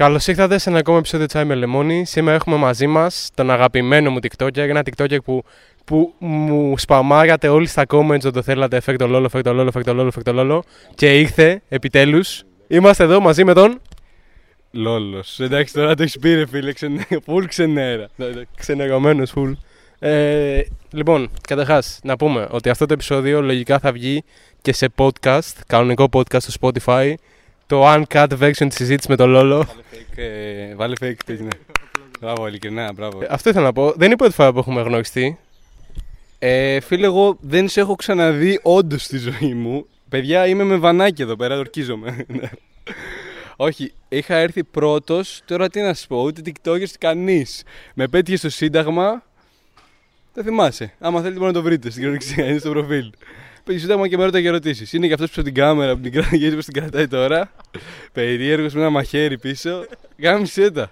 [0.00, 2.04] Καλώς ήρθατε σε ένα ακόμα επεισόδιο Τσάι με Λεμόνι.
[2.04, 5.44] Σήμερα έχουμε μαζί μας τον αγαπημένο μου TikToker, ένα TikToker που,
[5.84, 8.80] που μου σπαμάρατε όλοι στα comments ότι το θέλατε.
[8.80, 10.62] Φέρ το λόλο, φέρ το λόλο, φέρ το λόλο, φέρ το λόλο.
[10.94, 12.42] Και ήρθε επιτέλους.
[12.68, 13.80] Είμαστε εδώ μαζί με τον.
[14.70, 15.40] Λόλος.
[15.40, 16.72] Εντάξει, τώρα το έχεις πει, ρε φίλε.
[16.72, 17.06] Ξενε...
[17.24, 18.08] Φουλ ξενέρα.
[18.56, 19.52] Ξενερωμένος, φουλ.
[19.98, 24.24] Ε, λοιπόν, καταρχάς να πούμε ότι αυτό το επεισόδιο λογικά θα βγει
[24.62, 27.14] και σε podcast, κανονικό podcast στο Spotify.
[27.70, 29.56] Το uncut version της συζήτησης με τον Λόλο.
[29.56, 31.48] Βάλε fake, ε, βάλε fake τι είναι.
[32.20, 33.22] Μπράβο, ειλικρινά, μπράβο.
[33.22, 33.92] Ε, Αυτό ήθελα να πω.
[33.92, 35.38] Δεν είναι η πρώτη φορά που έχουμε γνωριστεί.
[36.38, 39.86] Ε, φίλε, εγώ δεν σε έχω ξαναδεί όντως στη ζωή μου.
[40.08, 42.26] Παιδιά, είμαι με βανάκι εδώ πέρα, ορκίζομαι.
[43.56, 45.42] Όχι, είχα έρθει πρώτος.
[45.44, 47.62] Τώρα τι να σου πω, ούτε TikTokers, κανείς.
[47.94, 49.22] Με πέτυχε στο Σύνταγμα.
[50.34, 50.92] Δεν θυμάσαι.
[50.98, 53.10] Άμα θέλετε μπορείτε να το βρείτε στην κοινωνία, είναι στο προφίλ.
[53.70, 54.92] Πέτυχε στο Σύνταγμα και με ρωτάει και ερωτήσεις.
[54.92, 57.52] Είναι και αυτός που την κάμερα που την κρατάει, γιατί που την κρατάει τώρα.
[58.12, 59.84] Περίεργος με ένα μαχαίρι πίσω.
[60.18, 60.90] Γάμισε τα.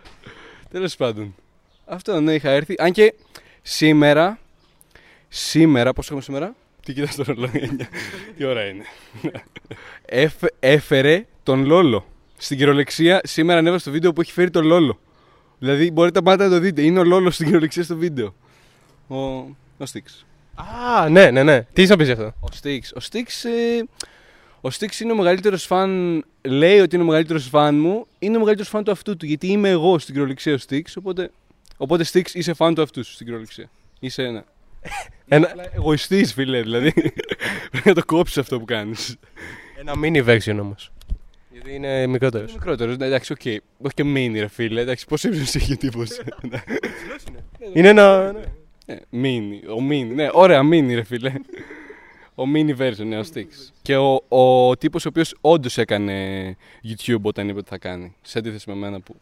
[0.71, 1.35] Τέλος πάντων.
[1.87, 2.75] Αυτό ναι, είχα έρθει.
[2.79, 3.15] Αν και
[3.63, 4.39] σήμερα.
[5.29, 6.55] Σήμερα, πώς έχουμε σήμερα;
[6.85, 7.77] Τι κοιτάς το ρολόι,
[8.37, 8.85] Τι ώρα είναι;
[10.05, 12.07] Έφε- έφερε τον Λόλο.
[12.37, 14.99] Στην κυριολεξία σήμερα ανέβασε το βίντεο που έχει φέρει τον Λόλο.
[15.59, 16.83] Δηλαδή μπορείτε πάντα να το δείτε.
[16.83, 18.35] Είναι ο Λόλος στην κυριολεξία στο βίντεο.
[19.09, 19.17] Ο,
[19.79, 20.27] ο Στίξ.
[20.59, 21.63] Α, ναι, ναι, ναι.
[21.73, 22.93] Τι είσαι να πεις γι' αυτό; Ο Στίξ.
[22.97, 23.51] Ο Στίξ, ε,
[24.61, 26.25] ο Στίξ είναι ο μεγαλύτερος φαν.
[26.43, 28.07] Λέει ότι είναι ο μεγαλύτερος φαν μου.
[28.19, 29.27] Είναι ο μεγαλύτερος φαν του αυτού του.
[29.27, 30.97] Γιατί είμαι εγώ στην κυριολεξία ο Στίξ.
[30.97, 31.31] Οπότε,
[31.77, 33.71] οπότε Στίξ είσαι φαν του αυτού σου στην κυριολεξία.
[34.01, 34.45] Είσαι ένα.
[35.31, 36.63] Ένα, Εγωιστής, φίλε.
[36.63, 36.93] Δηλαδή
[37.71, 39.17] πρέπει να το κόψεις αυτό που κάνεις.
[39.79, 40.93] ένα mini version όμως.
[41.53, 42.49] Γιατί είναι μικρότερος.
[42.51, 42.97] Είναι μικρότερος.
[42.97, 43.41] Ναι, εντάξει, οκ.
[43.79, 44.81] Όχι και μίνι, ρε φίλε.
[44.81, 46.03] Εντάξει, πόσο ύψος έχει ο τύπος.
[47.75, 48.35] Είναι ένα.
[48.89, 48.99] ναι.
[49.11, 49.63] Μίνι.
[49.77, 50.15] Ο μίνι.
[50.15, 51.33] Ναι, ωραία, μίνι, ρε φίλε.
[52.35, 53.47] Ο mini version, ναι, ο Stix.
[53.83, 58.15] Και ο, ο τύπος ο οποίος όντως έκανε YouTube όταν είπε ότι θα κάνει.
[58.23, 59.17] Σε αντίθεση με μένα που...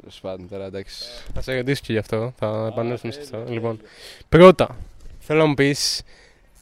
[0.00, 1.04] Τέλος πάντων, τώρα εντάξει.
[1.34, 2.32] Θα σε ρωτήσω και γι' αυτό.
[2.36, 3.44] Θα επανέλθουμε σε αυτό.
[3.48, 3.80] Λοιπόν,
[4.28, 4.76] πρώτα,
[5.18, 6.02] θέλω να μου πεις,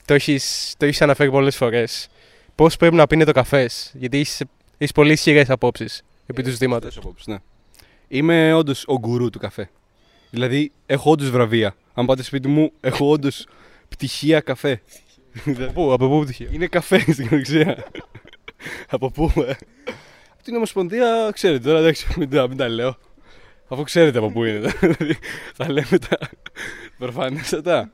[0.05, 2.09] το έχεις το έχεις αναφέρει πολλές φορές,
[2.55, 3.71] πώς πρέπει να πίνει το καφέ.
[3.93, 4.19] Γιατί
[4.79, 6.89] έχεις πολύ ισχυρές απόψεις επί του ζητήματος.
[6.89, 7.39] Αυτές απόψεις, ναι.
[8.09, 9.71] Είμαι όντως ο γκουρού του καφέ.
[10.31, 11.75] Δηλαδή, έχω όντως βραβεία.
[11.95, 13.47] Αν πάτε σπίτι μου, έχω όντως
[13.89, 14.83] πτυχία καφέ.
[15.75, 16.49] Πού, από πού πτυχίο.
[16.53, 17.85] Είναι καφέ στην κυριολεξία.
[18.89, 19.51] από πού, ε;
[20.33, 22.97] Από την Ομοσπονδία, ξέρετε τώρα, εντάξει, μην τα, μην τα λέω.
[23.69, 24.71] Αφού ξέρετε από πού είναι.
[24.81, 25.17] δηλαδή,
[25.55, 26.19] θα λέμε τα
[26.99, 27.91] προφανέστατα.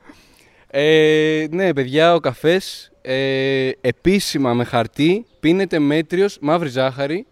[0.67, 7.25] Ε, ναι, παιδιά, ο καφές ε, επίσημα με χαρτί πίνεται μέτριος, μαύρη ζάχαρη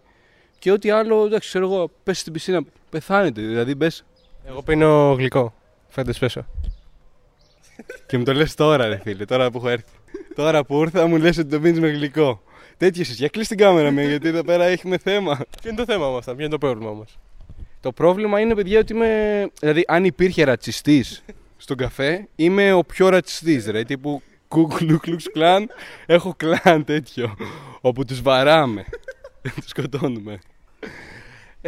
[0.58, 3.40] και ό,τι άλλο, εντάξει, ξέρω εγώ, πες στην πισίνα, πεθάνετε.
[3.40, 4.04] Δηλαδή, μπες
[4.48, 5.54] Εγώ πίνω γλυκό.
[5.88, 6.46] Φέντε σπέσο.
[8.06, 9.92] και μου το λες τώρα, ρε φίλε, τώρα που έχω έρθει.
[10.34, 12.42] τώρα που ήρθα, μου λες ότι το πίνεις με γλυκό.
[12.76, 13.12] Τέτοιο είσαι.
[13.12, 15.36] Για κλείσει την κάμερα με, γιατί εδώ πέρα έχουμε θέμα.
[15.60, 17.18] Ποιο είναι το θέμα όμως, ποιο είναι το πρόβλημα όμως;
[17.80, 19.50] Το πρόβλημα είναι, παιδιά, ότι είμαι.
[19.60, 21.24] Δηλαδή, αν υπήρχε ρατσιστής
[21.56, 23.82] στον καφέ, είμαι ο πιο ρατσιστής, ρε.
[23.82, 25.68] Τύπου κουκλουκλουξ κλάν.
[26.06, 27.36] Έχω κλάν τέτοιο.
[27.80, 28.84] Όπου τους βαράμε.
[29.54, 30.38] τους σκοτώνουμε.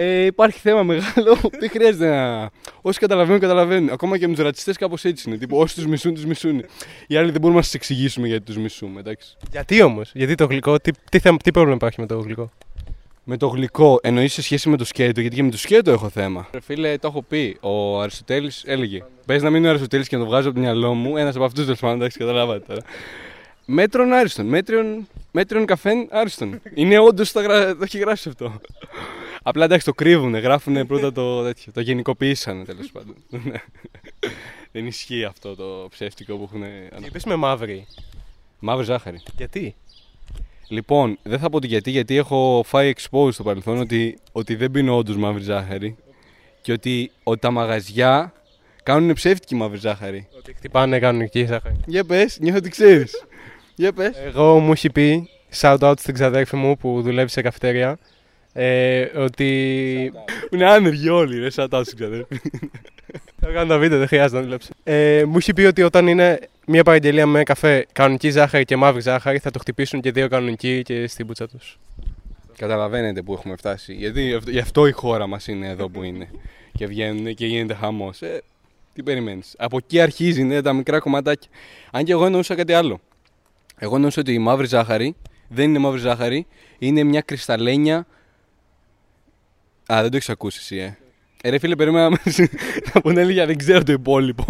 [0.00, 1.36] Ε, υπάρχει θέμα μεγάλο.
[1.60, 2.50] Δεν χρειάζεται να.
[2.81, 3.91] Όσοι καταλαβαίνουν, καταλαβαίνουν.
[3.91, 5.38] Ακόμα και με τους ρατσιστές κάπως έτσι είναι.
[5.38, 6.64] Τύπου, όσοι τους μισούν, τους μισούν.
[7.06, 9.37] Οι άλλοι δεν μπορούμε να σας εξηγήσουμε γιατί τους μισούμε, εντάξει.
[9.50, 12.50] Γιατί όμως, γιατί το γλυκό, τι, τι, θέμα, τι πρόβλημα υπάρχει με το γλυκό;
[13.25, 16.08] Με το γλυκό εννοείς σε σχέση με το σκέτο, γιατί και με το σκέτο έχω
[16.08, 16.48] θέμα.
[16.53, 17.56] Ρε φίλε, το έχω πει.
[17.60, 19.03] Ο Αριστοτέλης έλεγε.
[19.26, 21.16] Πες να μην είναι ο Αριστοτέλης και να το βγάζω από το μυαλό μου.
[21.16, 22.81] Ένας από αυτούς τέλος πάντων, εντάξει, καταλάβατε τώρα.
[23.64, 24.47] Μέτρον άριστον.
[24.47, 26.60] Μέτριον, μέτριον καφέν άριστον.
[26.75, 27.76] είναι όντως το, γρα...
[27.76, 28.60] το έχει γράψει αυτό.
[29.48, 31.72] Απλά εντάξει το κρύβουν, γράφουν πρώτα το τέτοιο.
[31.72, 33.14] Το γενικοποιήσανε τέλος πάντων.
[34.72, 36.62] Δεν ισχύει αυτό το ψεύτικο που έχουν.
[37.00, 37.87] Τι είπε με μαύρη.
[38.58, 39.22] Μαύρη ζάχαρη.
[39.37, 39.75] Γιατί;
[40.69, 44.70] Λοιπόν, δεν θα πω το γιατί, γιατί έχω φάει expose στο παρελθόν ότι, ότι δεν
[44.70, 45.97] πίνω όντως μαύρη ζάχαρη
[46.62, 48.32] και ότι, ότι τα μαγαζιά
[48.82, 50.28] κάνουν ψεύτικη μαύρη ζάχαρη.
[50.37, 51.76] Ότι χτυπάνε κανονική ζάχαρη.
[51.87, 53.25] Για πες, νιώθω ότι ξέρεις.
[53.75, 54.16] Για πες.
[54.16, 55.28] Εγώ μου έχει πει,
[55.60, 57.98] shout out στην ξαδέρφη μου που δουλεύει σε καφετέρια,
[58.53, 60.12] ε, ότι.
[60.50, 62.40] Είναι άνεργοι όλοι, ρε, σαν τάση ξαδέρφη.
[63.40, 64.70] Θα κάνω τα βίντεο, δεν χρειάζεται να δουλέψει.
[64.84, 69.00] Ε, μου έχει πει ότι όταν είναι μια παραγγελία με καφέ κανονική ζάχαρη και μαύρη
[69.00, 71.78] ζάχαρη, θα το χτυπήσουν και δύο κανονικοί και στην πουτσα τους.
[72.56, 73.93] Καταλαβαίνετε που έχουμε φτάσει.
[73.94, 76.28] Γιατί αυτό- γι' αυτό η χώρα μας είναι εδώ που είναι.
[76.72, 78.22] Και βγαίνουν και γίνεται χαμός.
[78.22, 78.43] Ε,
[78.94, 79.55] τι περιμένεις.
[79.58, 81.50] Από εκεί αρχίζει ναι, τα μικρά κομματάκια.
[81.90, 83.00] Αν και εγώ εννοούσα κάτι άλλο.
[83.78, 85.14] Εγώ εννοούσα ότι η μαύρη ζάχαρη
[85.49, 86.46] δεν είναι μαύρη ζάχαρη,
[86.78, 88.06] είναι μια κρυσταλλένια.
[89.93, 90.96] Α, δεν το έχεις ακούσει εσύ, ε.
[91.43, 92.19] Ε, ρε φίλε, περίμενα να
[92.94, 94.44] να πούνε λίγα, δεν ξέρω το υπόλοιπο.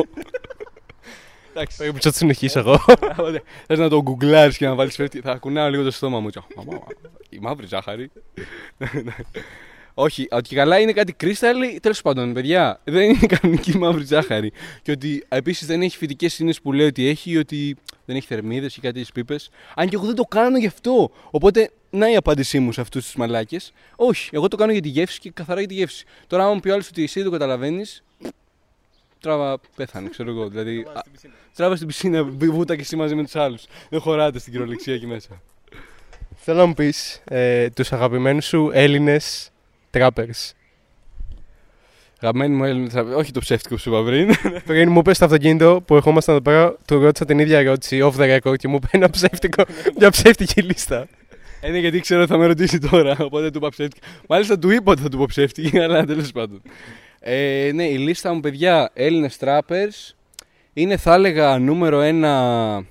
[1.50, 1.76] Εντάξει.
[1.76, 2.78] Πρέπει να το συνεχίσω εγώ.
[3.66, 5.20] Θες να το γκουγκλάρεις και να βάλεις φεύγει.
[5.20, 6.30] Θα κουνάω λίγο το στόμα μου.
[6.30, 6.78] Τσα, μα, μα,
[7.28, 8.10] Η μαύρη ζάχαρη.
[10.00, 14.52] Όχι, ότι καλά είναι κάτι κρίσταλι, τέλος πάντων, παιδιά, δεν είναι κανονική μαύρη ζάχαρη.
[14.82, 18.76] Και ότι επίσης δεν έχει φυτικές σύνε που λέει ότι έχει, ότι δεν έχει θερμίδες
[18.76, 19.50] ή κάτι τι πίπες.
[19.74, 21.10] Αν και εγώ δεν το κάνω γι' αυτό.
[21.30, 23.72] Οπότε, να η απάντησή μου σε αυτούς τους μαλάκες.
[23.96, 26.04] Όχι, εγώ το κάνω για τη γεύση και καθαρά για τη γεύση.
[26.26, 28.02] Τώρα, άμα μου πει άλλος ότι εσύ δεν το καταλαβαίνεις,
[29.20, 30.48] τράβα πέθανε, ξέρω εγώ.
[30.48, 31.02] Δηλαδή, α,
[31.54, 33.66] τράβα στην πισίνα, βούτα και εσύ μαζί με τους άλλους.
[33.88, 35.40] Δεν χωράτε στην κυριολεξία εκεί μέσα.
[36.34, 39.50] Θέλω να μου πεις ε, τους αγαπημένους σου Έλληνες
[39.92, 40.52] trappers.
[42.20, 44.34] Αγαπημένοι μου Έλληνες, όχι το ψεύτικο που σου είπα πριν.
[44.66, 48.20] Πριν μου είπε στο αυτοκίνητο που ερχόμασταν εδώ πέρα, του ρώτησα την ίδια ερώτηση off
[48.20, 49.64] the record και μου είπε ένα ψεύτικο,
[49.98, 51.08] μια ψεύτικη λίστα.
[51.66, 54.06] Είναι γιατί ξέρω ότι θα με ρωτήσει τώρα, οπότε του είπα ψεύτικη.
[54.28, 56.62] Μάλιστα του είπα ότι θα του πω ψεύτικη, αλλά τέλος πάντων.
[57.20, 60.14] Ε, ναι, η λίστα μου, παιδιά, Έλληνες trappers
[60.72, 62.84] είναι, θα έλεγα, νούμερο ένα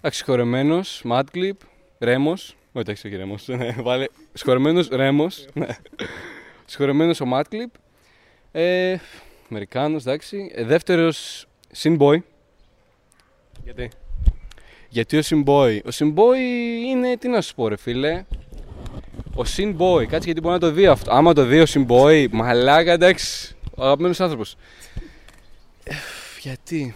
[0.00, 0.80] αξιχωρεμένο,
[1.10, 1.56] Madclip,
[1.98, 2.30] Ρέμο.
[2.32, 3.34] Όχι, εντάξει, όχι Ρέμο.
[3.46, 4.06] Ναι, βάλε.
[4.32, 5.26] Σχωρεμένο Ρέμο.
[5.52, 5.66] Ναι.
[6.64, 7.80] Σχωρεμένο ο Madclip.
[8.52, 8.96] Ε,
[9.50, 10.50] Αμερικάνος, εντάξει.
[10.54, 11.46] Ε, Δεύτερος,
[11.82, 12.18] Sinboy.
[13.64, 13.90] Γιατί;
[14.92, 15.78] Γιατί ο Simboy.
[15.84, 16.36] Ο Simboy
[16.88, 18.24] είναι, τι να σου πω, ρε φίλε.
[19.34, 21.12] Ο Sinboy, κάτσε γιατί μπορεί να το δει αυτό.
[21.12, 23.56] Άμα το δει ο Simboy, μαλάκα, εντάξει.
[23.74, 24.56] Ο αγαπημένος άνθρωπος.
[26.40, 26.94] γιατί;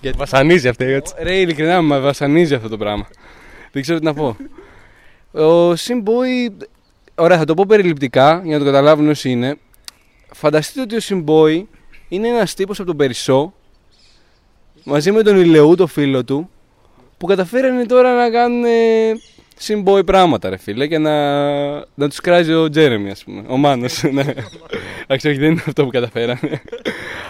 [0.00, 1.14] Γιατί; Βασανίζει αυτή η ερώτηση.
[1.18, 3.08] Ρε, ειλικρινά με βασανίζει αυτό το πράγμα.
[3.72, 4.36] Δεν ξέρω τι να πω.
[5.32, 6.64] Ο Simboy.
[7.14, 9.58] Ωραία, θα το πω περιληπτικά για να το καταλάβουν όσοι είναι.
[10.32, 11.64] Φανταστείτε ότι ο Simboy
[12.08, 13.54] είναι ένας τύπος από τον Περισσό
[14.84, 16.50] μαζί με τον Ηλεού, το φίλο του,
[17.18, 18.64] που καταφέρανε τώρα να κάνουν
[19.66, 21.12] Simboy πράγματα, ρε φίλε, και να,
[21.78, 23.42] να τους κράζει ο Τζέρεμι, ας πούμε.
[23.48, 24.02] Ο Μάνος.
[24.12, 24.24] ναι.
[25.02, 26.62] Εντάξει, όχι, δεν είναι αυτό που καταφέρανε.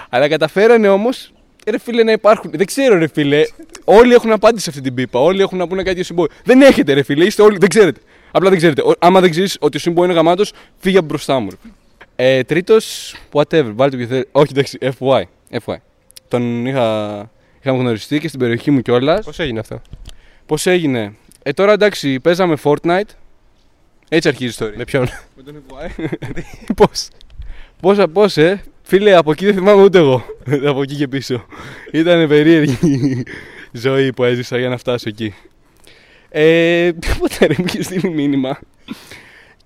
[0.09, 1.33] Αλλά καταφέρανε όμως
[1.71, 2.51] ρε φίλε να υπάρχουν.
[2.55, 3.43] Δεν ξέρω, ρε φίλε.
[3.85, 5.21] Όλοι έχουν απάντηση σε αυτή την πίπα.
[5.21, 6.27] Όλοι έχουν να πούνε κάτι για Simboy.
[6.45, 7.25] Δεν έχετε, ρε φίλε.
[7.25, 7.59] Είστε όλοι.
[7.59, 8.01] Δεν ξέρετε.
[8.31, 8.83] Απλά δεν ξέρετε.
[8.83, 11.49] Ο- Άμα δεν ξέρεις ότι ο Simboy είναι γαμάτος, φύγε από μπροστά μου.
[11.51, 11.57] ρε.
[12.17, 13.71] Ε, Τρίτος, whatever.
[13.75, 14.29] Βάλτε ποιο θέλει.
[14.33, 15.23] Όχι, εντάξει, FY.
[15.65, 15.75] FY.
[16.29, 17.31] Τον είχα,
[17.65, 19.25] είχαμε γνωριστεί και στην περιοχή μου κιόλας.
[19.25, 19.83] Πώς έγινε αυτό;
[20.47, 23.09] Πώς έγινε; Ε, τώρα εντάξει, παίζαμε Fortnite.
[24.09, 24.75] Έτσι αρχίζει η ιστορία.
[24.77, 26.05] Με ποιον; Με τον FY.
[26.77, 27.09] Πώς;
[27.81, 30.25] Πόσα, πώς, ε; Φίλε, από εκεί δεν θυμάμαι ούτε εγώ.
[30.71, 31.47] από εκεί και πίσω.
[31.93, 32.79] Ήταν περίεργη
[33.73, 35.35] η ζωή που έζησα για να φτάσω εκεί.
[36.29, 38.59] Ε, τίποτα ρε, μου είχε στείλει μήνυμα.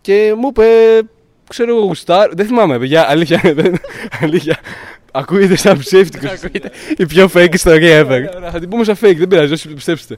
[0.00, 0.65] Και μου είπε,
[1.49, 2.35] ξέρω εγώ, γουστάρ.
[2.35, 3.41] Δεν θυμάμαι, παιδιά, αλήθεια.
[3.45, 3.79] δεν-
[4.21, 4.59] αλήθεια.
[5.12, 6.32] Ακούγεται σαν ψεύτικος.
[6.96, 8.06] Η πιο fake ιστορία ever.
[8.06, 10.16] Ωραία, ωραία, Θα την πούμε σαν fake, δεν πειράζει, όσοι το πιστέψετε.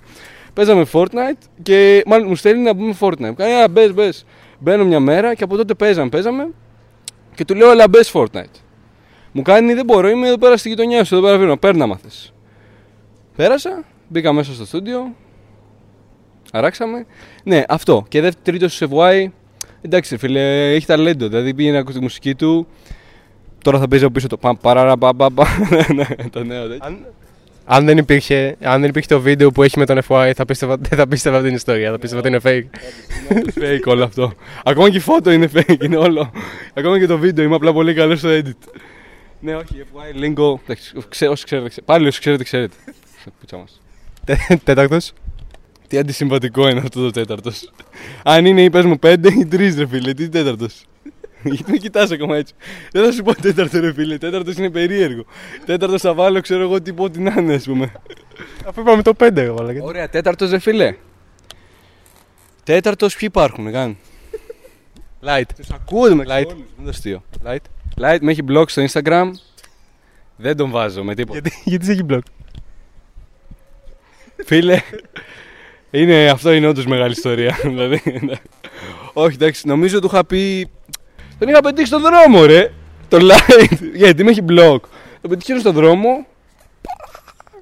[0.52, 3.34] Παίζαμε Fortnite και μάλλον μου στέλνει να πούμε Fortnite.
[3.36, 4.24] Κάνει, α, μπες, μπες.
[4.58, 6.50] Μπαίνω μια μέρα και από τότε παίζαμε, παίζαμε
[7.34, 8.60] και του λέω, αλλά μπες Fortnite.
[9.32, 12.32] Μου κάνει, δεν μπορώ, είμαι εδώ πέρα στη γειτονιά σου, εδώ πέρα φύγω, παίρνα μάθες.
[13.36, 15.14] Πέρασα, μπήκα μέσα στο στούντιο,
[16.52, 17.06] αράξαμε.
[17.44, 18.04] Ναι, αυτό.
[18.08, 19.26] Και δεύτερο, τρίτο σε FY,
[19.80, 21.28] εντάξει, ρε φίλε, έχει ταλέντο.
[21.28, 22.66] Δηλαδή πήγε να ακούσει τη μουσική του.
[23.62, 25.46] Τώρα θα παίζει από πίσω το παμ παραρα πα πα πα.
[25.94, 26.78] Ναι, το νέο τέτοιο.
[26.86, 27.06] Αν,
[27.64, 30.76] αν, δεν υπήρχε, αν δεν υπήρχε το βίντεο που έχει με τον FY, θα πίστευα,
[30.76, 31.90] δεν θα πίστευα αυτή την ιστορία.
[31.90, 32.78] Θα πίστευα ότι είναι fake.
[33.36, 34.32] Είναι fake όλο αυτό.
[34.64, 36.30] Ακόμα και η φώτο είναι fake, είναι όλο.
[36.74, 38.72] Ακόμα και το βίντεο είμαι απλά πολύ καλός στο edit.
[39.40, 40.58] Ναι, όχι, FY, Lingo.
[40.64, 41.92] εντάξει, ξέ- Όσοι ξέρετε, ξέρετε.
[41.92, 42.74] Πάλι όσοι ξέρετε, ξέρετε.
[43.22, 43.80] Σε πουτσα μας.
[44.64, 45.12] Τέταρτος.
[45.88, 47.70] Τι αντισυμβατικό είναι αυτό το τέταρτος.
[48.24, 50.84] Αν είναι ή πες μου πέντε ή τρεις, ρε φίλε, τι τέταρτος.
[51.42, 52.54] Γιατί με κοιτάς ακόμα έτσι.
[52.92, 54.18] Δεν θα σου πω τέταρτο, ρε φίλε.
[54.18, 55.24] Τέταρτος είναι περίεργο.
[55.64, 57.92] Τέταρτος θα βάλω, ξέρω εγώ, τι πω ό,τι να είναι, ας πούμε.
[58.66, 59.82] Αφού είπαμε το 5, εγώ μαλάκα.
[59.82, 60.94] Ωραία, τέταρτος, ρε φίλε.
[62.64, 63.96] Τέταρτος, ποιοι υπάρχουν, καν;
[65.24, 65.42] Light.
[65.56, 66.46] Τους ακούω με Light.
[66.46, 67.22] Δεν το αστείο.
[67.44, 67.56] Light.
[68.00, 69.30] Light με έχει blog στο Instagram.
[70.36, 71.40] Δεν τον βάζω με τίποτα.
[71.42, 72.24] Γιατί, γιατί σε έχει μπλοκ.
[74.44, 74.80] Φίλε,
[75.90, 77.58] είναι, αυτό είναι όντως μεγάλη ιστορία.
[77.70, 78.34] δηλαδή, ναι.
[79.12, 80.70] Όχι, εντάξει, νομίζω του είχα πει.
[81.40, 82.72] Τον είχα πετύχει στον δρόμο, ρε.
[83.08, 83.78] Το light.
[84.02, 84.78] Γιατί με έχει blog.
[85.20, 86.26] Τον πετυχαίνω στον δρόμο.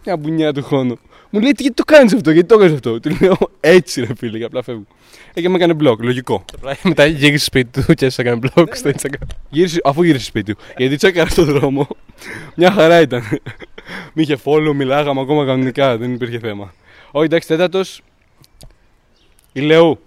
[0.04, 0.98] Μια μπουνιά του χρόνου.
[1.30, 4.14] Μου λέει, «Τι, γιατί το κάνεις αυτό, γιατί το έκανες αυτό; Του λέω, έτσι ρε
[4.14, 4.84] φίλε, και απλά φεύγω.
[5.34, 6.44] Ε, και με έκανε blog, λογικό.
[6.82, 9.26] Μετά γύρισε σπίτι του και σε έκανε blog στο Instagram.
[9.50, 10.60] Γύρισε, αφού γύρισε σπίτι του.
[10.76, 11.88] Γιατί τσέκαρα στον δρόμο.
[12.54, 13.22] Μια χαρά ήταν.
[14.12, 16.74] Μ' είχε follow, μιλάγαμε ακόμα κανονικά, δεν υπήρχε θέμα.
[17.10, 18.02] Όχι, εντάξει, τέταρτος.
[19.52, 19.98] Η Λεού.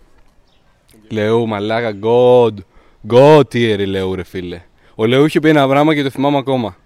[1.09, 2.53] Λεού, μαλάκα, God.
[3.07, 4.61] God tier η Λεού, ρε φίλε.
[4.95, 6.77] Ο Λεού είχε πει ένα πράγμα και το θυμάμαι ακόμα.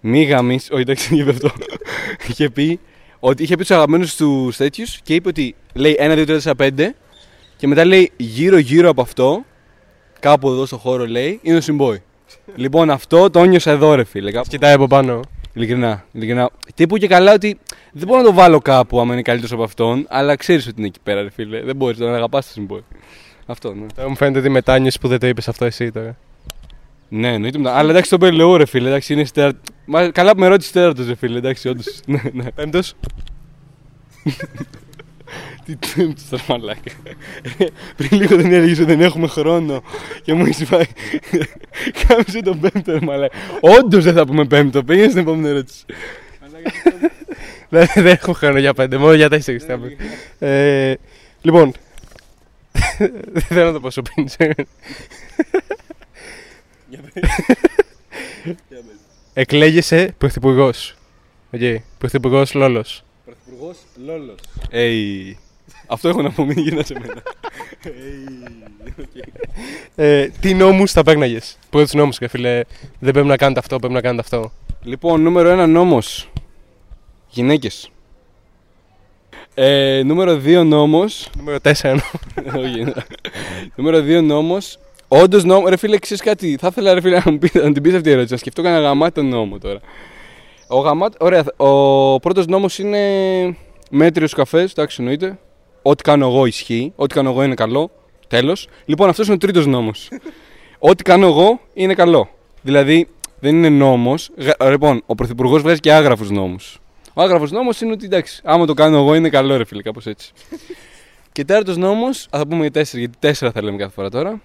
[0.00, 0.72] Μη γαμίσει.
[0.72, 1.50] Όχι, εντάξει, δεν είπε αυτό.
[2.28, 2.80] είχε πει
[3.20, 6.52] ότι είχε πει τους αγαπημένους τους τέτοιους και είπε ότι λέει 1, 2, 3, 4,
[6.56, 6.70] 5
[7.56, 9.44] και μετά λέει γύρω-γύρω από αυτό
[10.20, 12.02] κάπου εδώ στο χώρο λέει, είναι ο Συμπόη.
[12.54, 14.30] λοιπόν, αυτό το νιώσα εδώ, ρε φίλε.
[14.30, 14.48] Κάπου...
[14.48, 15.20] Κοιτάει από πάνω.
[15.54, 16.50] Ειλικρινά, ειλικρινά.
[16.74, 17.58] Τύπου και καλά ότι
[17.92, 20.86] δεν μπορώ να το βάλω κάπου άμα είναι καλύτερος από αυτόν, αλλά ξέρεις ότι είναι
[20.86, 21.62] εκεί πέρα, ρε φίλε.
[21.62, 22.84] Δεν μπορείς να αγαπάς τον Συμπόη.
[23.46, 23.86] Αυτό, ναι.
[23.94, 26.16] Τώρα μου φαίνεται ότι μετάνιωσες που δεν το είπες αυτό εσύ τώρα.
[27.08, 27.76] Ναι, εννοείται μετά.
[27.76, 28.88] Αλλά εντάξει, τον Μπελεού, ρε φίλε.
[28.88, 29.52] Εντάξει, είναι στέρα...
[29.84, 31.38] Μα, καλά που με ρώτησε τέταρτο, ρε φίλε.
[31.38, 32.00] Εντάξει, όντως.
[32.06, 32.50] ναι, ναι.
[32.50, 32.94] Πέμπτος.
[35.64, 36.92] Τι τέμπτο τώρα, μαλάκα.
[37.96, 39.82] Πριν λίγο δεν έλεγες ότι δεν έχουμε χρόνο
[40.22, 40.84] και μου έχεις πάει.
[42.08, 43.36] Κάμισε τον πέμπτο, ρε μαλάκα.
[43.60, 44.84] Όντως δεν θα πούμε πέμπτο.
[44.84, 45.84] Πήγαινε στην επόμενη ερώτηση.
[47.68, 49.84] Δεν δεν έχω χρόνο για πέντε, μόνο για τέσσερις θα πω.
[50.46, 50.98] Ε,
[51.46, 51.72] Λοιπόν.
[53.32, 54.28] Δεν θέλω να το πω σου πίνει.
[59.32, 60.96] Εκλέγεσαι πρωθυπουργός.
[61.52, 61.76] Okay.
[61.98, 63.04] Πρωθυπουργός Λόλος.
[63.24, 64.38] Πρωθυπουργός Λόλος.
[64.70, 65.38] Έι.
[65.86, 67.22] Αυτό έχω να πω, μην γίνα σε μένα.
[69.94, 72.62] Ε, τι νόμους θα παίρναγες; Πρώτου νόμου, και φίλε.
[72.98, 74.52] Δεν πρέπει να κάνετε αυτό, πρέπει να κάνετε αυτό.
[74.82, 76.30] Λοιπόν, νούμερο ένα νόμος.
[77.28, 77.90] Γυναίκες.
[79.58, 81.28] Ε, νούμερο 2 νόμος.
[81.38, 82.04] Νούμερο 4 εννοώ.
[82.64, 82.92] Όχι, ναι.
[83.74, 84.78] νούμερο 2 νόμος.
[85.08, 85.68] Όντως νόμο.
[85.68, 86.56] Ρε φίλε, ξέρεις κάτι.
[86.60, 88.32] Θα ήθελα ρε φίλε, να, μου πει, να την πεις αυτή η ερώτηση.
[88.32, 89.80] Να σκεφτώ κανένα γαμάτο νόμο τώρα.
[90.68, 91.16] Ο γαμάτο.
[91.20, 91.44] Ωραία.
[91.56, 93.00] Ο πρώτος νόμος είναι
[93.90, 94.60] μέτριο καφέ.
[94.60, 95.38] Εντάξει, εννοείται.
[95.82, 96.92] Ό,τι κάνω εγώ ισχύει.
[96.96, 97.90] Ό,τι κάνω εγώ είναι καλό.
[98.28, 98.68] Τέλος.
[98.84, 100.08] Λοιπόν, αυτός είναι ο τρίτος νόμος.
[100.78, 102.28] Ό,τι κάνω εγώ είναι καλό.
[102.62, 103.08] Δηλαδή,
[103.40, 104.30] δεν είναι νόμος.
[104.70, 106.80] Λοιπόν, ο Πρωθυπουργός βγάζει και άγραφους νόμους.
[107.18, 110.06] Ο άγραφος νόμος είναι ότι εντάξει, άμα το κάνω εγώ είναι καλό, ρε φίλε, κάπως
[110.06, 110.32] έτσι.
[111.32, 114.40] και τέταρτο νόμος, θα πούμε για τέσσερα, γιατί τέσσερα θα λέμε κάθε φορά τώρα.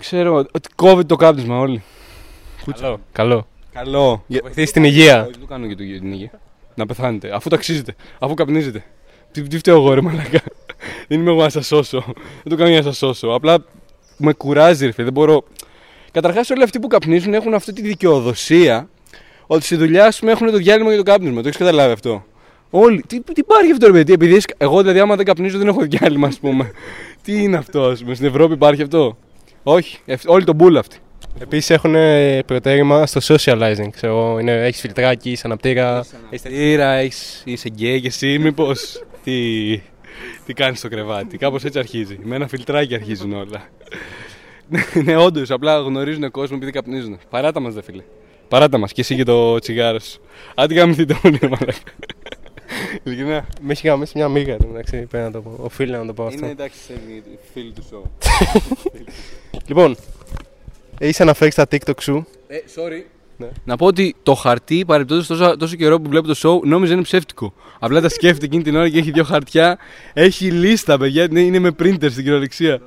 [0.00, 1.82] Ξέρω ότι κόβει το κάπνισμα όλοι.
[2.80, 3.00] Καλό.
[3.12, 3.46] Καλό.
[3.72, 4.24] Καλό.
[4.26, 4.40] Για...
[4.42, 5.22] Βοηθήσει την υγεία.
[5.24, 6.40] Όχι, το κάνω για το- για την υγεία.
[6.74, 7.34] Να πεθάνετε.
[7.34, 7.94] Αφού ταξίζετε.
[8.18, 8.84] Αφού καπνίζετε.
[9.32, 10.40] Τι, τι φταίω εγώ, ρε Μαλακά.
[11.08, 12.04] Δεν είμαι εγώ να σας σώσω.
[12.14, 13.28] Δεν το κάνω για να σας σώσω.
[13.28, 13.64] Απλά
[14.16, 15.04] με κουράζει, ρε φίλε.
[15.04, 15.44] Δεν μπορώ.
[16.10, 18.88] Καταρχάς, όλοι αυτοί που καπνίζουν έχουν αυτή τη δικαιοδοσία
[19.46, 21.40] ότι στη δουλειά σου έχουν το διάλειμμα για το κάπνισμα.
[21.40, 22.24] Το έχεις καταλάβει αυτό.
[22.70, 23.02] Όλοι.
[23.06, 25.80] Τι, τι υπάρχει αυτό, ρε παιδί; Επειδή έχεις- εγώ δηλαδή, άμα δεν καπνίζω, δεν έχω
[25.80, 26.70] διάλειμμα, ας πούμε.
[27.24, 28.14] τι είναι αυτό, ας πούμε.
[28.14, 29.16] Στην Ευρώπη υπάρχει αυτό;
[29.62, 29.98] Όχι.
[30.04, 30.96] Ευ- Όλοι τον μπουλ αυτοί.
[31.40, 31.94] Επίσης έχουν
[32.46, 33.88] προτέρημα στο socializing.
[33.90, 36.04] Ξέρω, είναι, έχεις φιλτράκι, έχεις αναπτήρα.
[36.50, 39.32] Ήρα, έχεις, είσαι γκέι και εσύ, μήπως; τι,
[40.46, 42.18] τι κάνεις στο κρεβάτι; Κάπως έτσι αρχίζει.
[42.22, 43.68] Με ένα φιλτράκι αρχίζουν όλα.
[45.04, 47.18] ναι, όντως, απλά γνωρίζουν κόσμο επειδή καπνίζουν.
[47.30, 48.02] Παράτα μας, ρε φίλε.
[48.48, 50.20] Παράτα μας και εσύ και το τσιγάρο σου.
[50.54, 51.92] Άντε γαμηθείτε όλοι, μαλάκα.
[53.02, 53.46] Ειλικρινά.
[53.60, 55.06] Με έχει γαμήσει μια μύγα εν τω μεταξύ.
[55.06, 55.56] Πρέπει να το πω.
[55.62, 56.46] Οφείλω να το πω αυτό.
[56.46, 56.78] εντάξει,
[57.52, 58.10] φίλοι του σοου.
[59.66, 59.96] Λοιπόν,
[60.98, 62.26] έχεις αναφέρει στα TikTok σου.
[62.46, 63.02] Ε, sorry.
[63.36, 63.48] Ναι.
[63.64, 67.02] Να πω ότι το χαρτί παρεπτόντω τόσο, τόσο καιρό που βλέπω το show νόμιζα είναι
[67.02, 67.54] ψεύτικο.
[67.78, 69.78] Απλά τα σκέφτεται εκείνη την ώρα και έχει δύο χαρτιά.
[70.12, 71.24] Έχει λίστα, παιδιά.
[71.24, 72.80] Είναι, είναι με printer στην κυριολεξία.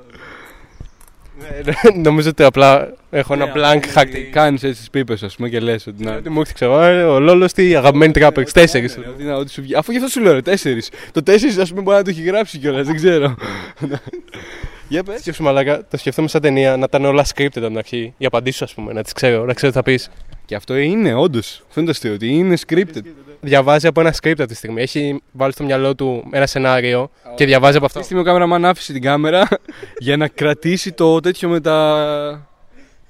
[2.06, 4.28] Νομίζω ότι απλά έχω ένα blank χαρτί.
[4.32, 6.04] Κάνεις έτσι τις πίπες, ας πούμε, και λες ότι.
[6.04, 6.12] Να...
[6.20, 8.52] Τι μου έρχεται, ξέρω, ε, ο Λόλος τι αγαπημένοι τράπερ.
[8.52, 8.98] Τέσσερις.
[9.08, 10.90] Ότι να- ότι σου βγει- Αφού γι' αυτό σου λέω, τέσσερις.
[11.12, 13.34] Το τέσσερις, ας πούμε, μπορεί να το έχει γράψει κιόλας, δεν ξέρω.
[14.88, 15.20] Για πες.
[15.20, 18.14] Σκέψου μαλάκα, το σκεφτόμαι σαν ταινία να ήταν όλα scripted από την αρχή.
[18.18, 20.10] Οι απαντήσει, ας πούμε, να τις ξέρω, να ξέρω τι θα πεις.
[20.44, 21.62] Και αυτό είναι, όντως.
[21.68, 23.02] Αυτό είναι το αστείο, ότι είναι scripted.
[23.40, 24.82] Διαβάζει από ένα script αυτή τη στιγμή.
[24.82, 27.98] Έχει βάλει στο μυαλό του ένα σενάριο και διαβάζει από αυτό.
[27.98, 29.48] Αυτή τη στιγμή ο κάμεραμαν άφησε την κάμερα
[30.06, 32.48] για να κρατήσει το τέτοιο με τα.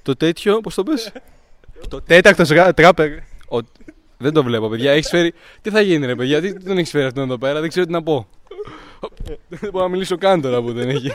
[0.01, 1.11] Το τέτοιο, πώς το πες;
[1.87, 3.09] Το τέταρτος τράπερ.
[3.49, 3.57] Ο...
[4.17, 4.91] Δεν το βλέπω, παιδιά.
[4.91, 5.33] Έχεις φέρει.
[5.61, 7.85] Τι θα γίνει, ρε παιδιά, τι τι τον έχεις φέρει αυτόν εδώ πέρα, δεν ξέρω
[7.85, 8.27] τι να πω.
[9.47, 11.11] Δεν μπορώ να μιλήσω καν τώρα που δεν έχει.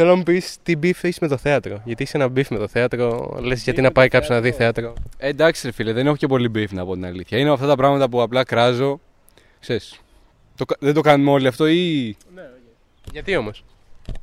[0.00, 1.80] Θέλω να μου πεις τι beef έχεις με το θέατρο.
[1.84, 3.36] Γιατί έχεις ένα beef με το θέατρο.
[3.40, 4.92] Λες γιατί να πάει κάποιος να δει θέατρο.
[5.18, 7.38] Ε, εντάξει, ρε φίλε, δεν έχω και πολύ beef να πω την αλήθεια.
[7.38, 9.00] Είναι αυτά τα πράγματα που απλά κράζω.
[9.60, 10.00] Ξέρεις,
[10.56, 12.16] το, κα- δεν το κάνουμε όλοι αυτό ή.
[13.12, 13.64] Γιατί όμως;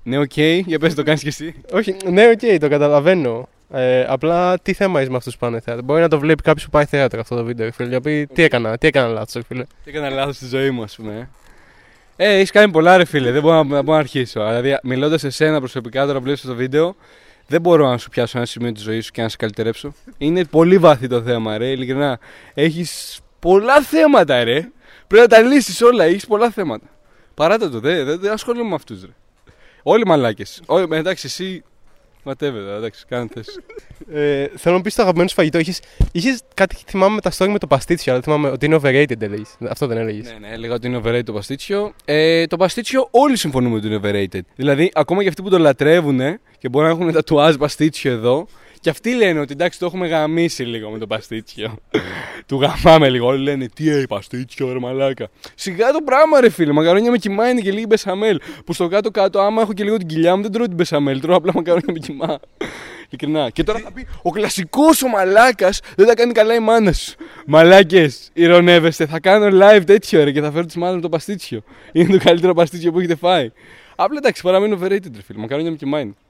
[0.03, 1.55] Ναι, οκ, για πες το κάνεις κι εσύ.
[1.71, 3.49] Όχι, ναι, οκ, το καταλαβαίνω.
[3.71, 6.65] Ε, απλά τι θέμα έχεις με αυτούς που πάνε θέατρο; Μπορεί να το βλέπει κάποιος
[6.65, 7.71] που πάει θέατρο αυτό το βίντεο.
[7.71, 9.63] Φίλε, για να πει τι έκανα, τι έκανα λάθος, φίλε.
[9.63, 11.29] Τι έκανα λάθος στη ζωή μου, ας πούμε.
[12.15, 13.31] Ε, έχεις κάνει πολλά, ρε φίλε.
[13.31, 14.45] Δεν μπορώ να, δεν μπορώ να αρχίσω.
[14.45, 16.95] Δηλαδή, μιλώντας σε σένα προσωπικά τώρα που βλέπεις το βίντεο,
[17.47, 19.93] δεν μπορώ να σου πιάσω ένα σημείο της ζωής σου και να σε καλυτερέψω.
[20.17, 21.67] Είναι πολύ βαθύ το θέμα, ρε.
[21.67, 22.19] Ειλικρινά.
[22.53, 24.69] Έχεις πολλά θέματα, ρε.
[25.07, 26.03] Πρέπει να τα λύσεις όλα.
[26.03, 26.85] Έχεις πολλά θέματα.
[27.33, 29.11] Παράτα το, δεν δε, δε ασχολούμαι με αυτούς, ρε.
[29.83, 30.61] Όλοι μαλάκες.
[30.89, 31.63] Εντάξει, εσύ.
[32.25, 33.51] Ματεύε, εντάξει, κάνε θέση.
[34.11, 35.59] Ε, θέλω να μου πεις το αγαπημένο σου φαγητό.
[35.59, 35.79] Είχες,
[36.11, 39.57] είχες κάτι θυμάμαι με τα story με το παστίτσιο, αλλά θυμάμαι ότι είναι overrated, έλεγες.
[39.69, 40.31] Αυτό δεν έλεγες.
[40.31, 41.93] Ναι, ναι, έλεγα ότι είναι overrated το παστίτσιο.
[42.05, 44.41] Ε, το παστίτσιο όλοι συμφωνούμε ότι είναι overrated.
[44.55, 46.19] Δηλαδή, ακόμα και αυτοί που το λατρεύουν
[46.57, 48.47] και μπορεί να έχουν τατουάζ παστίτσιο εδώ,
[48.85, 51.77] και αυτοί λένε ότι εντάξει, το έχουμε γαμίσει λίγο με το παστίτσιο.
[52.47, 53.27] του γαμάμε λίγο.
[53.27, 55.29] Όλοι λένε τι έχει παστίτσιο, ρε μαλάκα.
[55.55, 56.71] Σιγά το πράγμα, ρε φίλε.
[56.71, 58.39] Μακαρόνια με κοιμά είναι και λίγη μπεσαμέλ.
[58.65, 61.21] Που στο κάτω-κάτω, άμα έχω και λίγο την κοιλιά μου, δεν τρώω την μπεσαμέλ.
[61.21, 62.39] Τρώω απλά μακαρόνια με κοιμά.
[63.07, 63.49] Ειλικρινά.
[63.49, 67.15] Και τώρα θα πει ο κλασικός ο μαλάκας δεν τα κάνει καλά η μάνα σου.
[67.45, 69.05] Μαλάκες, ηρωνεύεστε.
[69.05, 71.61] Θα κάνω live τέτοιο ρε και θα φέρω τη μάνα μου το παστίτσιο.
[71.91, 73.51] Είναι το καλύτερο παστίτσιο που έχετε φάει.
[73.95, 75.39] Απλά εντάξει, παραμένω overrated ρε φίλε.
[75.39, 76.24] Μακαρόνια με και mine.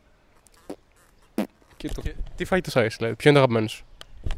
[1.77, 2.01] Και το...
[2.36, 3.86] Τι φαγητό σου αρέσει, δηλαδή, ποιο είναι το αγαπημένο σου;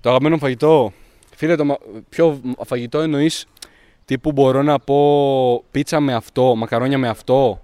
[0.01, 0.93] το αγαπημένο μου φαγητό.
[1.35, 1.77] Φίλε, το μα-
[2.09, 3.45] ποιο φαγητό εννοείς
[4.05, 7.61] τύπου μπορώ να πω πίτσα με αυτό, μακαρόνια με αυτό;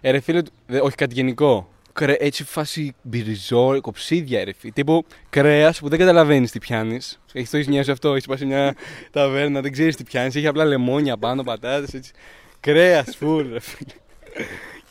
[0.00, 1.66] Ε, ρε φίλε, δε- όχι κάτι γενικό.
[1.92, 4.72] Κρε, έτσι φάση μπυριζό, κοψίδια ρε φίλε.
[4.72, 7.20] Τύπου κρέας που δεν καταλαβαίνεις τι πιάνεις.
[7.32, 8.74] Έχεις το έχεις νοιάσει αυτό, έχεις πάει σε μια
[9.10, 10.34] ταβέρνα, δεν ξέρεις τι πιάνεις.
[10.36, 12.12] Έχει απλά λεμόνια πάνω, πατάτες έτσι.
[12.60, 13.92] Κρέας, φουλ ρε φίλε.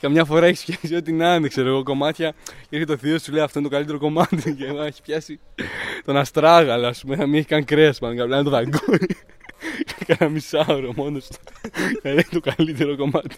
[0.02, 2.34] Καμιά φορά έχεις πιάσει ό,τι να είναι, ξέρω εγώ, κομμάτια.
[2.46, 4.54] Και έρχεται ο θείο σου λέει αυτό είναι το καλύτερο κομμάτι.
[4.58, 5.40] Και εγώ έχει πιάσει
[6.06, 8.14] τον αστράγαλο, ας πούμε, να μην έχει καν κρέα πάνω.
[8.16, 9.08] Και απλά είναι το δαγκόνι.
[9.86, 11.36] Και Κάνα μισάωρο μόνος του.
[12.04, 13.36] Να είναι το καλύτερο κομμάτι.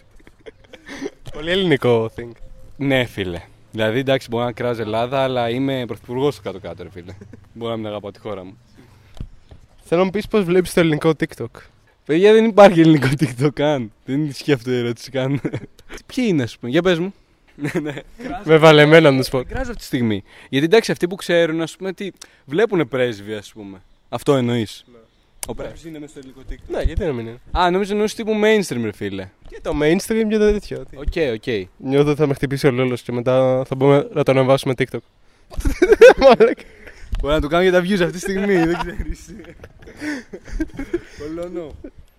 [1.32, 2.30] Πολύ ελληνικό thing.
[2.76, 3.42] Ναι, φίλε.
[3.70, 7.14] Δηλαδή, εντάξει, μπορώ να κράζει Ελλάδα, αλλά είμαι πρωθυπουργός του κάτω-κάτω, ρε φίλε.
[7.52, 8.58] Μπορώ να μην αγαπάω τη χώρα μου.
[9.84, 11.73] Θέλω να μου πεις πώς βλέπεις το ελληνικό TikTok.
[12.04, 13.92] Παιδιά, δεν υπάρχει ελληνικό TikTok καν.
[14.04, 15.40] Δεν ισχύει αυτή η ερώτηση καν.
[16.14, 17.14] Ποιοι είναι, ας πούμε, για πες μου.
[17.56, 17.94] Ναι, ναι.
[18.44, 19.42] Με βαλεμένα να του πω.
[19.42, 20.22] Κράζω αυτή τη στιγμή.
[20.48, 22.10] Γιατί εντάξει, αυτοί που ξέρουν, ας πούμε, τι
[22.44, 23.82] βλέπουν πρέσβη, ας πούμε.
[24.08, 24.84] Αυτό εννοείς.
[25.46, 26.76] Ο πρέσβη είναι μέσα στο ελληνικό TikTok.
[26.76, 27.38] Ναι, γιατί να μην είναι.
[27.50, 29.28] Α, νομίζω εννοείς τύπου mainstream, ρε φίλε.
[29.48, 30.84] Και το mainstream και το τέτοιο.
[30.90, 30.96] Τι.
[30.96, 31.68] Οκ, οκ.
[31.76, 34.98] Νιώθω ότι θα με χτυπήσει ο Λωλός και μετά θα μπορούμε να το ανεβάσουμε TikTok.
[36.20, 36.62] Μαλάκα.
[37.20, 39.34] Μπορεί να το κάνω για τα views αυτή τη στιγμή, δεν ξέρεις.
[41.18, 41.74] Κολώνω.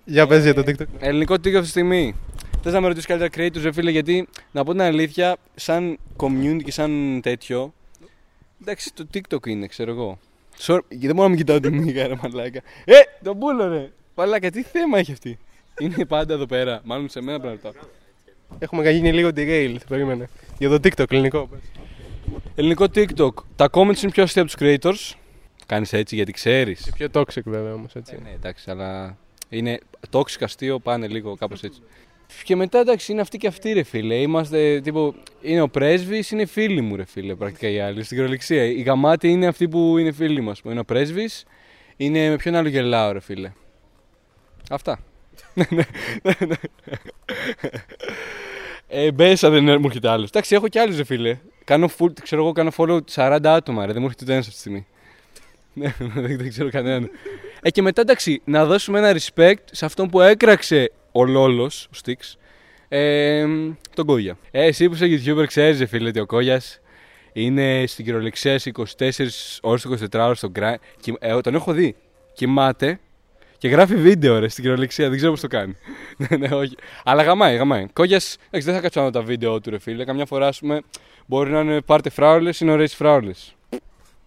[0.06, 0.86] Για πες για το TikTok.
[1.00, 2.16] Ελληνικό TikTok αυτή τη στιγμή.
[2.62, 6.64] Θες να με ρωτήσεις καλύτερα creators, ρε φίλε, γιατί να πω την αλήθεια, σαν community
[6.64, 7.74] και σαν τέτοιο.
[8.62, 10.20] Εντάξει, το TikTok είναι, ξέρω εγώ.
[10.60, 12.62] Sorry, γιατί δεν μπορώ να μην κοιτάω τη μίγα, ρε μαλάκα.
[12.86, 13.92] Ε, τον πούλο, ρε.
[14.16, 15.38] Μαλάκα, τι θέμα έχει αυτή.
[15.80, 16.82] Είναι πάντα εδώ πέρα.
[16.84, 17.84] Μάλλον σε μένα πρέπει να ρωτάω.
[18.60, 20.30] Έχουμε γίνει λίγο derail, περίμενε.
[20.58, 21.48] Για το TikTok ελληνικό.
[21.48, 21.60] πες.
[22.56, 23.34] Ελληνικό TikTok.
[23.56, 25.16] Τα comments είναι πιο αστεία από τους creators.
[25.66, 26.84] Κάνεις έτσι γιατί ξέρεις.
[26.84, 28.16] Και πιο toxic βέβαια όμως έτσι.
[28.20, 29.18] Ε, ναι, εντάξει, αλλά
[29.50, 29.80] είναι
[30.12, 31.82] toxic αστείο, πάνε λίγο κάπως έτσι.
[32.44, 34.16] Και μετά εντάξει, είναι αυτοί και αυτοί ρε φίλε.
[34.16, 35.16] Είμαστε τύπου.
[35.42, 38.04] Είναι ο πρέσβης, είναι φίλοι μου ρε φίλε, πρακτικά οι άλλοι.
[38.04, 38.64] Στην κυριολεξία.
[38.64, 40.62] Η γαμάτη είναι αυτοί που είναι φίλοι μας.
[40.66, 41.46] Είναι ο πρέσβης,
[41.98, 43.52] είναι με ποιον άλλο γελάω ρε φίλε.
[44.70, 45.00] Αυτά.
[48.88, 50.28] ε, μπέσα δεν μου έρχεται άλλος.
[50.30, 51.38] Εντάξει, έχω κι άλλους ρε φίλε.
[51.64, 53.92] Κάνω full, ξέρω εγώ, κάνω follow 40 άτομα ρε.
[53.92, 54.86] Δεν μου έρχεται ούτε ένας αυτή τη στιγμή.
[55.76, 57.10] Ναι, δεν, δεν ξέρω κανέναν.
[57.62, 61.96] Ε, και μετά εντάξει, να δώσουμε ένα respect σε αυτόν που έκραξε ο Λόλος, ο
[61.96, 62.38] Στίξ,
[62.88, 63.46] ε,
[63.96, 64.38] τον Κόγια.
[64.52, 66.80] Ε, εσύ που είσαι YouTuber, ξέρεις, ρε φίλε, ότι ο Κόγιας
[67.34, 68.82] είναι στην κυριολεξία σε 24
[69.62, 70.76] ώρες, 24 ώρες στο grind.
[71.02, 71.96] Κοι- Ε, τον έχω δει.
[72.34, 73.00] Κοιμάται
[73.58, 75.08] και γράφει βίντεο, ρε, στην κυριολεξία.
[75.08, 75.76] Δεν ξέρω πώς το κάνει.
[76.30, 76.76] ναι, ναι, όχι.
[77.04, 77.86] Αλλά γαμάει, γαμάει.
[77.94, 80.04] Κογιάς, δεν θα κάτσω να δω τα βίντεο του, ρε φίλε.
[80.06, 80.82] Καμιά φορά, ας πούμε,
[81.26, 83.56] μπορεί να είναι πάρτε φράουλες, είναι ωραίες φράουλες.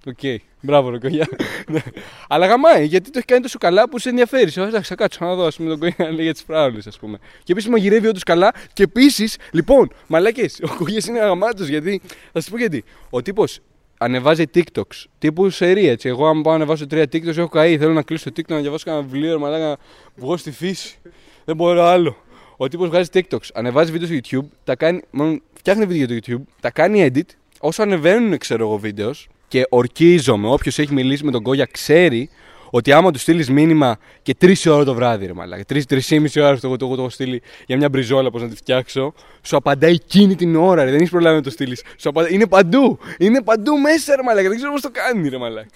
[0.06, 0.40] Οκ.
[0.60, 1.28] Μπράβο, ρε κογιά.
[1.68, 1.82] Ναι.
[2.28, 4.50] Αλλά γαμάει, γιατί το έχει κάνει τόσο καλά που σε ενδιαφέρει.
[4.50, 6.78] Σε, Εντάξει, θα κάτσω να δω, ας πούμε, τον κογιά να λέει για τις φράουλες,
[6.86, 7.18] ας πούμε.
[7.42, 8.52] Και επίσης μαγειρεύει όντως καλά.
[8.72, 12.00] Και επίσης, λοιπόν, μαλάκες, ο κογιάς είναι γαμάτος γιατί.
[12.32, 12.84] Θα σας πω γιατί.
[13.10, 13.60] Ο τύπος
[13.98, 15.04] ανεβάζει TikToks.
[15.18, 16.08] Τύπου σερή, έτσι.
[16.08, 17.78] Εγώ, αν πάω να ανεβάσω τρία TikToks, έχω καεί.
[17.78, 19.76] Θέλω να κλείσω το TikTok, να διαβάσω κανένα βιβλίο, ρε μαλάκα, να
[20.16, 20.98] βγω στη φύση.
[21.44, 22.16] Δεν μπορώ άλλο.
[22.56, 26.26] Ο τύπος βγάζει TikToks, ανεβάζει βίντεο στο YouTube, τα κάνει, μάλλον φτιάχνει βίντεο για το
[26.26, 27.34] YouTube, τα κάνει edit.
[27.60, 32.30] Όσο ανεβαίνουν, ξέρω εγώ, βίντεος και ορκίζομαι, όποιος έχει μιλήσει με τον Κόγια ξέρει
[32.70, 36.18] ότι άμα του στείλεις μήνυμα και τρεις ώρα το βράδυ, ρε μαλάκα, τρεις, τρεις ή
[36.18, 39.14] μισή ώρα το, το, το, το έχω στείλει για μια μπριζόλα, πώς να τη φτιάξω,
[39.42, 41.82] σου απαντάει εκείνη την ώρα, ρε, δεν έχεις προλάβει να το στείλεις.
[42.30, 45.68] Είναι παντού, είναι παντού μέσα, ρε μαλάκα, δεν ξέρω πώς το κάνει, ρε μαλάκα.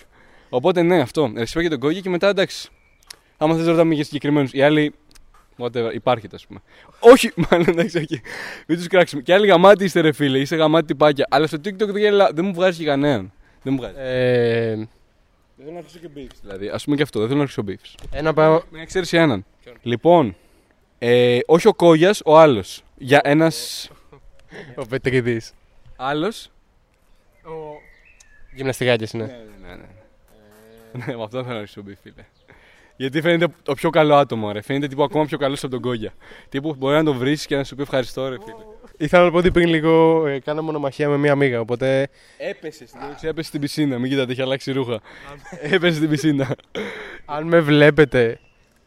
[0.48, 1.32] Οπότε ναι, αυτό.
[1.36, 2.68] Respect για τον Κόγια και μετά εντάξει.
[3.36, 4.52] Άμα θες να ρωτάμε για συγκεκριμένους.
[4.52, 4.94] Οι άλλοι
[5.58, 6.60] Whatever, υπάρχετε, ας πούμε.
[7.00, 8.20] Όχι, μάλλον εντάξει, όχι.
[8.66, 9.22] Μην τους κράξουμε.
[9.22, 11.26] Και άλλοι γαμάτι είστε, ρε φίλε, είστε γαμάτι τυπάκια.
[11.30, 12.30] Αλλά στο TikTok δεν, γελά...
[12.34, 13.32] δεν μου βγάζει και κανέναν.
[13.62, 13.98] Δεν μου βγάζεις.
[13.98, 14.88] Ε, Δεν
[15.56, 16.36] θέλω να αρχίσω και beefs.
[16.42, 18.04] Δηλαδή, ας πούμε και αυτό, δεν θέλω να αρχίσω beefs.
[18.12, 18.62] ένα πράγμα.
[18.70, 19.44] Με εξαίρεση έναν.
[19.82, 20.36] Λοιπόν,
[20.98, 22.82] ε, όχι ο Κόγιας, ο άλλος.
[22.96, 23.52] Για ένα
[24.82, 25.52] Ο Πετρίδης.
[25.96, 26.50] άλλος.
[28.54, 29.24] Γυμναστικάκιας είναι.
[29.24, 29.86] Ναι, ναι, ναι.
[31.06, 32.24] Ναι, με αυτό θέλω να αρχίσω beef, φίλε.
[33.02, 34.62] Γιατί φαίνεται το πιο καλό άτομο, ρε.
[34.62, 36.12] Φαίνεται τύπου ακόμα πιο καλός από τον Κόγια.
[36.48, 38.56] Τύπου μπορεί να τον βρει και να σου πει ευχαριστώ, ρε φίλε.
[38.96, 43.00] Ήθελα να πω ότι πριν λίγο ε, κάναμε μονομαχία με μία μίγα, οπότε Έπεσες στην
[43.08, 43.98] δεξιά, έπεσες στην πισίνα.
[43.98, 45.00] Μην κοιτάτε, έχει αλλάξει ρούχα.
[45.74, 46.56] έπεσες στην πισίνα.
[47.24, 48.38] αν με βλέπετε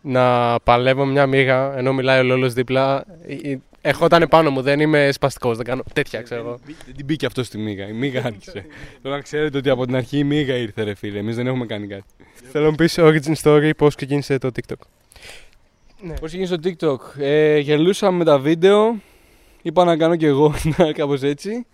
[0.01, 3.05] να παλεύω μια μίγα ενώ μιλάει ο Λόλος δίπλα,
[3.85, 6.59] ε, ε, ερχόταν πάνω μου, δεν είμαι σπαστικός, δεν κάνω τέτοια, ξέρω εγώ.
[6.85, 7.87] Δεν την μπήκε αυτό στη μίγα.
[7.87, 8.65] Η μίγα άρχισε.
[9.01, 11.19] Θέλω να ξέρετε ότι από την αρχή η μίγα ήρθε, ρε φίλε.
[11.19, 12.03] Εμείς δεν έχουμε κάνει κάτι.
[12.51, 14.87] Θέλω να μου πεις origin story πώς ξεκίνησε το TikTok.
[16.01, 16.13] Ναι.
[16.13, 18.95] Πώς έγινε στο TikTok; Ε, γελούσα με τα βίντεο.
[19.61, 20.53] Είπα να κάνω κι εγώ
[20.97, 21.65] κάπως έτσι.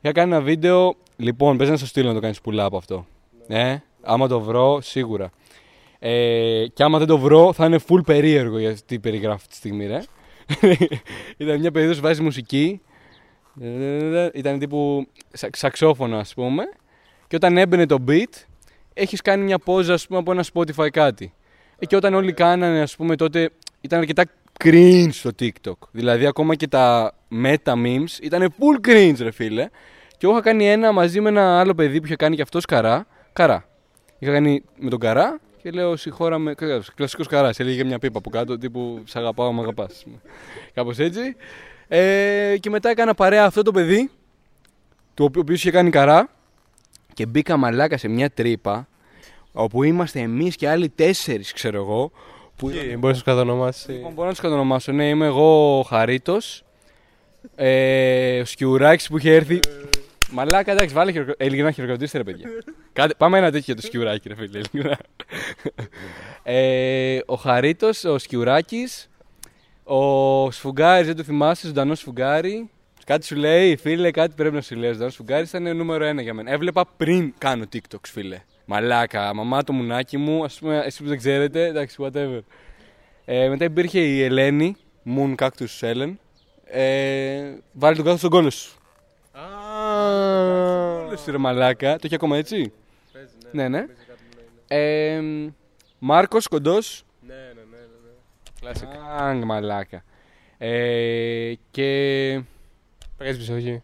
[0.00, 0.94] Είχα κάνει ένα βίντεο.
[1.16, 3.06] Λοιπόν, πες να σου στείλω να το κάνεις πουλά από αυτό.
[3.48, 5.30] Ε, άμα το βρω, σίγουρα.
[5.98, 9.54] Ε, και άμα δεν το βρω, θα είναι full περίεργο για τι περιγράφω αυτή τη
[9.54, 10.00] στιγμή, ρε.
[11.36, 12.80] Ήταν μια περίοδος βάζεις μουσική.
[14.34, 16.62] Ήταν τύπου σα- σαξόφωνο, ας πούμε.
[17.26, 18.44] Και όταν έμπαινε το beat,
[18.94, 21.32] έχεις κάνει μια πόζα, ας πούμε, από ένα Spotify κάτι.
[21.78, 24.24] Ε, και όταν όλοι κάνανε, ας πούμε, τότε ήταν αρκετά
[24.64, 25.78] cringe στο TikTok.
[25.90, 29.68] Δηλαδή, ακόμα και τα meta memes ήταν full cringe, ρε φίλε.
[30.08, 32.64] Και εγώ είχα κάνει ένα μαζί με ένα άλλο παιδί που είχε κάνει και αυτός
[32.64, 33.06] καρά.
[33.32, 33.68] Καρά.
[34.18, 36.54] Είχα κάνει με τον καρά και λέω συγχώρα με.
[36.94, 37.50] Κλασικός καρά.
[37.56, 40.04] Έλεγε μια πίπα από κάτω τύπου Σ' αγαπάω, μ' αγαπάς.
[40.74, 41.36] Κάπως έτσι.
[41.88, 44.10] Ε, και μετά έκανα παρέα αυτό το παιδί,
[45.14, 46.30] το οποίος είχε κάνει καρά
[47.14, 48.88] και μπήκα μαλάκα σε μια τρύπα
[49.52, 52.10] όπου είμαστε εμείς και άλλοι τέσσερις, ξέρω εγώ.
[52.56, 53.88] Που Μπορείς να σου κατονομάσεις.
[53.88, 54.92] Λοιπόν, μπορώ να τους κατονομάσω.
[54.92, 56.64] Ναι, είμαι εγώ ο Χαρίτος.
[57.56, 59.58] Ε, ο Σκιουράκης που είχε έρθει.
[60.34, 61.34] Μαλάκα, εντάξει, βάλε χειροκα...
[61.36, 62.48] ε, ειλικρινά χειροκροτήστε ρε παιδιά.
[62.92, 63.14] Κάτε...
[63.16, 64.58] Πάμε ένα τέτοιο για το Σκιουράκη, ρε φίλε.
[64.58, 64.98] ειλικρινά.
[66.42, 69.10] ε, ο Χαρίτος, ο Σκιουράκης,
[69.84, 72.70] ο Σφουγγάρης, δεν το θυμάσαι, ζωντανός Σφουγγάρη.
[73.06, 74.88] Κάτι σου λέει, φίλε, κάτι πρέπει να σου λέει.
[74.90, 76.50] Ο ζωντανός Σφουγγάρης ήταν νούμερο ένα για μένα.
[76.50, 78.42] Έβλεπα πριν κάνω TikTok, φίλε.
[78.64, 82.40] Μαλάκα, μαμά το μουνάκι μου, ας πούμε, εσεί που δεν ξέρετε, εντάξει, whatever.
[83.24, 84.76] Ε, μετά υπήρχε η Ελένη,
[85.16, 86.14] Moon Cactus Ellen.
[86.64, 87.42] Ε,
[87.72, 88.78] βάλει τον κάθο στον κόλλο σου.
[89.32, 89.63] Κόλλο
[91.16, 91.92] σου, ρε μαλάκα.
[91.92, 92.72] Το έχει ακόμα έτσι;
[93.52, 93.86] Ναι, ναι.
[94.68, 95.20] Ε,
[95.98, 97.04] Μάρκος κοντός.
[97.26, 97.78] Ναι, ναι, ναι.
[98.60, 99.16] Κλασικά.
[99.18, 100.04] Άγκ, μαλάκα.
[100.58, 102.40] Ε, και.
[103.16, 103.82] Πρέσβης, όχι.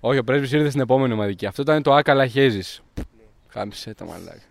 [0.00, 1.46] Όχι, ο πρέσβης ήρθε στην επόμενη ομαδική.
[1.46, 2.80] Αυτό ήταν το Άκαλα Χέζη.
[3.48, 4.42] Χάμισε τα μαλάκα.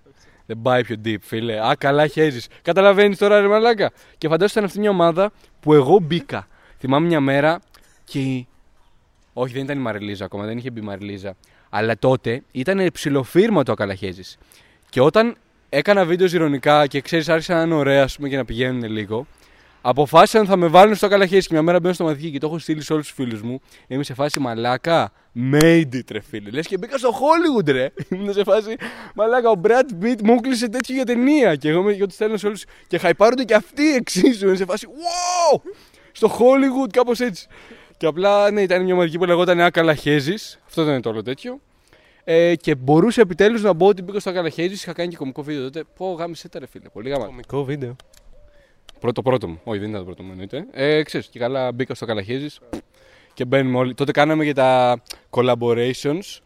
[0.45, 1.67] Δεν πάει πιο deep, φίλε.
[1.67, 2.47] Α, καλά χέζεις.
[2.61, 3.91] Καταλαβαίνεις τώρα, ρε μαλάκα.
[4.17, 6.47] Και φαντάζομαι ήταν αυτή μια ομάδα που εγώ μπήκα.
[6.77, 7.61] Θυμάμαι μια μέρα
[8.03, 8.45] και.
[9.37, 11.35] Η- Όχι, δεν ήταν η Μαριλίζα ακόμα, δεν είχε μπει η Μαριλίζα.
[11.69, 14.21] Αλλά τότε ήταν ψηλοφύρμα το Ακαλαχέζη.
[14.89, 15.35] Και όταν
[15.69, 19.27] έκανα βίντεος ηρωνικά και ξέρεις, άρχισαν να είναι ωραία ας πούμε, και να πηγαίνουν λίγο,
[19.81, 21.41] αποφάσισαν ότι θα με βάλουν στο Ακαλαχέζη.
[21.47, 23.59] Και μια μέρα μπαίνω στο μαθητή και το έχω στείλει σε όλους τους φίλους μου.
[23.87, 25.11] Είμαι σε φάση μαλάκα.
[25.51, 26.49] Made it, ρε φίλε.
[26.49, 27.89] Λες και μπήκα στο Hollywood, ρε.
[28.13, 28.75] Ήμουν σε φάση
[29.15, 29.49] μαλάκα.
[29.49, 31.55] Ο Brad Pitt μου έκλεισε τέτοιο για ταινία.
[31.55, 32.57] Και εγώ με- και του στέλνω σε όλου.
[32.87, 34.47] Και χαϊπάρονται και αυτοί εξίσου.
[34.47, 34.87] Είναι σε φάση.
[34.89, 35.61] Wow!
[36.11, 37.47] Στο Hollywood, κάπως έτσι.
[37.97, 40.33] Και απλά ναι, ήταν μια ομαδική που λεγόταν Ακαλαχέζη.
[40.65, 41.59] Αυτό ήταν το όλο τέτοιο.
[42.23, 44.73] Ε, και μπορούσε επιτέλους να μπω ότι μπήκα στο Ακαλαχέζη.
[44.73, 45.83] Είχα κάνει και κομικό βίντεο τότε.
[45.97, 46.89] Πω γάμισε τα ρε φίλε.
[46.89, 47.25] Πολύ γάμα.
[47.25, 47.95] Κομικό βίντεο.
[48.99, 49.59] Πρώτο πρώτο μου.
[49.63, 50.67] Όχι, δεν ήταν το πρώτο μου εννοείται.
[50.71, 52.59] Ε, ξέρεις, και καλά μπήκα στο Καλαχέζης
[53.33, 53.93] και μπαίνουμε όλοι.
[53.93, 56.39] Τότε κάναμε και τα collaborations.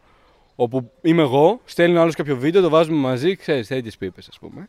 [0.56, 4.68] Όπου είμαι εγώ, στέλνει άλλος κάποιο βίντεο, το βάζουμε μαζί, ξέρεις, τέτοιες πίπες, ας πούμε.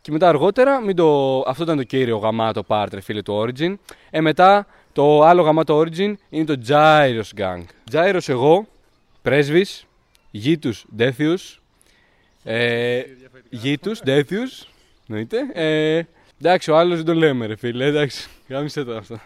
[0.00, 1.38] Και μετά αργότερα, μην το...
[1.46, 3.74] αυτό ήταν το κύριο γαμάτο part, ρε φίλε του Origin.
[4.10, 7.62] Ε, μετά το άλλο γαμάτο Origin είναι το Gyros Gang.
[7.92, 8.66] Gyros εγώ,
[9.22, 9.86] πρέσβης,
[10.30, 11.62] γήτους Ντέθιους,
[12.44, 13.02] ε,
[13.50, 14.68] γήτους Ντέθιους,
[15.08, 15.38] εννοείται.
[15.52, 16.02] Ε,
[16.40, 19.20] εντάξει, ο άλλος δεν το λέμε, ρε φίλε, εντάξει, γάμισε το αυτό.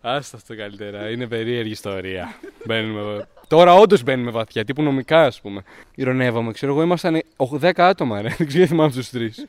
[0.00, 1.10] Άστα αυτό καλύτερα.
[1.10, 2.38] Είναι περίεργη ιστορία.
[2.64, 3.28] μπαίνουμε...
[3.48, 5.62] Τώρα όντως μπαίνουμε βαθιά, τύπου νομικά ας πούμε.
[5.94, 7.22] Ηρωνεύαμε, ξέρω εγώ, ήμασταν
[7.60, 8.28] 10 άτομα, ρε.
[8.38, 9.46] Δεν ξέρω γιατί θυμάμαι τους τρεις.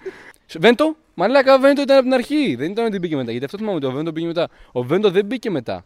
[0.59, 2.55] Βέντο, μαλάκα, ο Βέντο ήταν από την αρχή.
[2.55, 3.31] Δεν ήταν ότι μπήκε μετά.
[3.31, 4.49] Γιατί αυτό θυμάμαι ότι ο Βέντο μπήκε μετά.
[4.71, 5.85] Ο Βέντο δεν μπήκε μετά.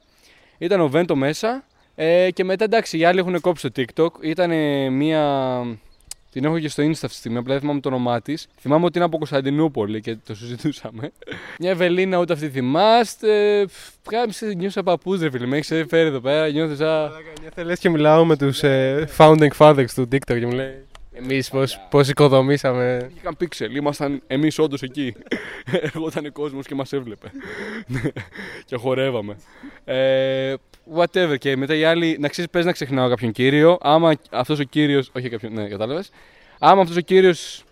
[0.57, 1.63] Ήταν ο Βέντο μέσα
[1.95, 4.23] ε, και μετά εντάξει, οι άλλοι έχουν κόψει το TikTok.
[4.23, 4.51] Ήταν
[4.93, 5.63] μία.
[6.31, 8.47] Την έχω και στο Insta αυτή τη στιγμή, απλά δεν θυμάμαι το όνομά της.
[8.59, 11.11] Θυμάμαι ότι είναι από Κωνσταντινούπολη και το συζητούσαμε.
[11.59, 13.65] Μια Ευελίνα, ούτε αυτή θυμάστε.
[14.09, 15.45] Κάμισε, νιώσα παππούς, ρε φίλε.
[15.45, 17.11] Με έχεις φέρει εδώ πέρα, νιώθω σαν.
[17.41, 21.49] Νιώθω λες και μιλάω με τους ε, founding fathers του TikTok και μου λέει εμείς
[21.49, 23.11] πώς, πώς οικοδομήσαμε.
[23.17, 25.15] Είχαν πίξελ, ήμασταν εμείς όντως εκεί.
[25.81, 27.31] Έρχονταν κόσμος και μας έβλεπε.
[28.65, 29.37] και χορεύαμε.
[29.85, 30.53] Ε,
[30.95, 31.35] whatever.
[31.37, 33.77] Και μετά οι άλλοι, να ξέρεις, πες να ξεχνάω κάποιον κύριο.
[33.81, 35.11] Άμα αυτός ο κύριος.
[35.15, 36.11] Όχι κάποιον, ναι, κατάλαβες.
[36.59, 37.63] Άμα αυτός ο κύριος.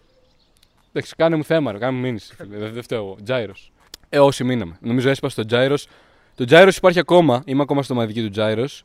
[0.89, 2.35] Εντάξει, κάνε μου θέμα, ρε, κάνε μου μήνυση.
[2.35, 3.17] φίλε, Δεν, δεν φταίω εγώ.
[3.23, 3.71] Τζάιρος.
[4.09, 4.77] Ε, όσοι μείναμε.
[4.81, 5.87] Νομίζω έσπασε το Τζάιρος.
[6.35, 7.43] Το Τζάιρος υπάρχει ακόμα.
[7.45, 8.83] Είμαι ακόμα στο μαδική του Τζάιρος.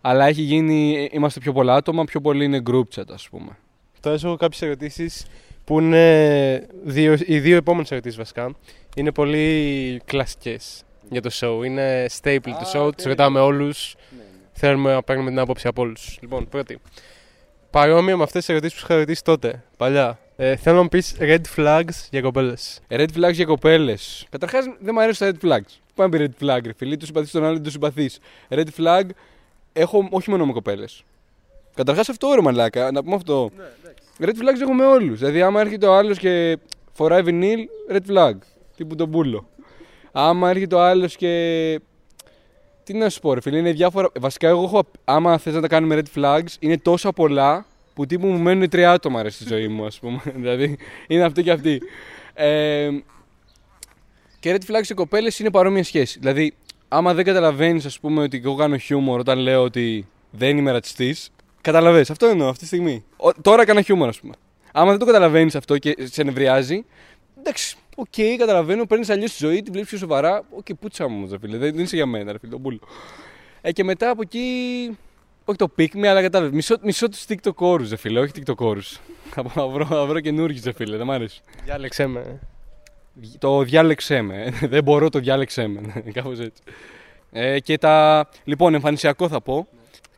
[0.00, 1.08] Αλλά έχει γίνει.
[1.12, 3.56] Είμαστε πιο πολλά άτομα, πιο πολύ είναι group chat, ας πούμε.
[4.02, 5.26] Τώρα έχω κάποιες ερωτήσεις
[5.64, 8.54] που είναι δύο, οι δύο επόμενες ερωτήσεις βασικά.
[8.96, 11.64] Είναι πολύ κλασικές για το show.
[11.64, 12.94] Είναι staple του show, οκ.
[12.94, 13.94] τις ρωτάμε όλους.
[14.52, 16.18] Θέλουμε να παίρνουμε την άποψη από όλους.
[16.20, 16.78] Λοιπόν, πρώτη.
[17.70, 20.18] Παρόμοια με αυτές τις ερωτήσεις που σου είχα ρωτήσει τότε, παλιά.
[20.36, 22.80] Ε, θέλω να μου πεις red flags για κοπέλες.
[22.88, 24.26] Red flags για κοπέλες.
[24.30, 25.78] Καταρχάς δεν μου αρέσουν τα red flags.
[25.94, 26.96] Πάμε πει red flag, ρε φίλε.
[26.96, 28.18] Του συμπαθείς τον άλλο, δεν του συμπαθείς.
[28.48, 29.02] Red flag
[29.72, 31.04] έχω όχι μόνο με κοπέλες.
[31.74, 33.50] Καταρχάς αυτό ρε μαλάκα, να πούμε αυτό.
[34.20, 35.18] red flags έχω με όλους.
[35.18, 36.58] Δηλαδή, άμα έρχεται ο άλλος και
[36.92, 38.34] φοράει vinyl, red flag.
[38.76, 39.48] Τύπου τον πούλο.
[40.12, 41.80] Άμα έρχεται ο άλλος και
[42.84, 44.10] Τι να σου πω, ρε φίλε, είναι διάφορα.
[44.20, 48.26] Βασικά, εγώ έχω, άμα θες να τα κάνουμε red flags, είναι τόσα πολλά που τύπου
[48.26, 50.20] μου μένουν τρία άτομα ρε, στη ζωή μου, ας πούμε.
[50.42, 51.82] δηλαδή, είναι αυτή και αυτή.
[52.34, 52.88] Ε,
[54.40, 56.18] και red flags σε κοπέλες είναι παρόμοια σχέση.
[56.18, 56.54] Δηλαδή,
[56.88, 61.30] άμα δεν καταλαβαίνεις, ας πούμε, ότι εγώ κάνω χιούμορ όταν λέω ότι δεν είμαι ρατσιστής,
[61.62, 62.04] καταλαβαίνει.
[62.10, 63.04] Αυτό εννοώ αυτή τη στιγμή.
[63.16, 64.34] Ο, τώρα έκανα χιούμορ, ας πούμε.
[64.72, 66.84] Άμα δεν το καταλαβαίνεις αυτό και σε νευριάζει,
[67.38, 70.44] εντάξει, οκ, okay, καταλαβαίνω, παίρνεις αλλιώς τη ζωή, τη βλέπεις πιο σοβαρά.
[70.50, 72.80] Οκ, okay, πούτσα μου, ρε φίλε, δεν, δεν είσαι για μένα, ρε φίλε, τον
[73.60, 74.46] Ε, και μετά από εκεί,
[75.44, 76.54] όχι το pick me, αλλά κατάλαβες.
[76.54, 78.78] Μισό, μισό τους TikTok ρε φίλε, όχι TikTok
[79.30, 81.40] θα βρω, θα βρω καινούργιους, ρε φίλε, δεν μ' αρέσει.
[81.64, 82.40] Διάλεξέ με.
[83.38, 84.52] Το διάλεξέ με.
[84.60, 85.80] δεν μπορώ, το διάλεξέ με.
[86.14, 86.62] Κάπως έτσι.
[87.32, 88.28] Ε, και τα.
[88.44, 89.68] Λοιπόν, εμφανισιακό θα πω.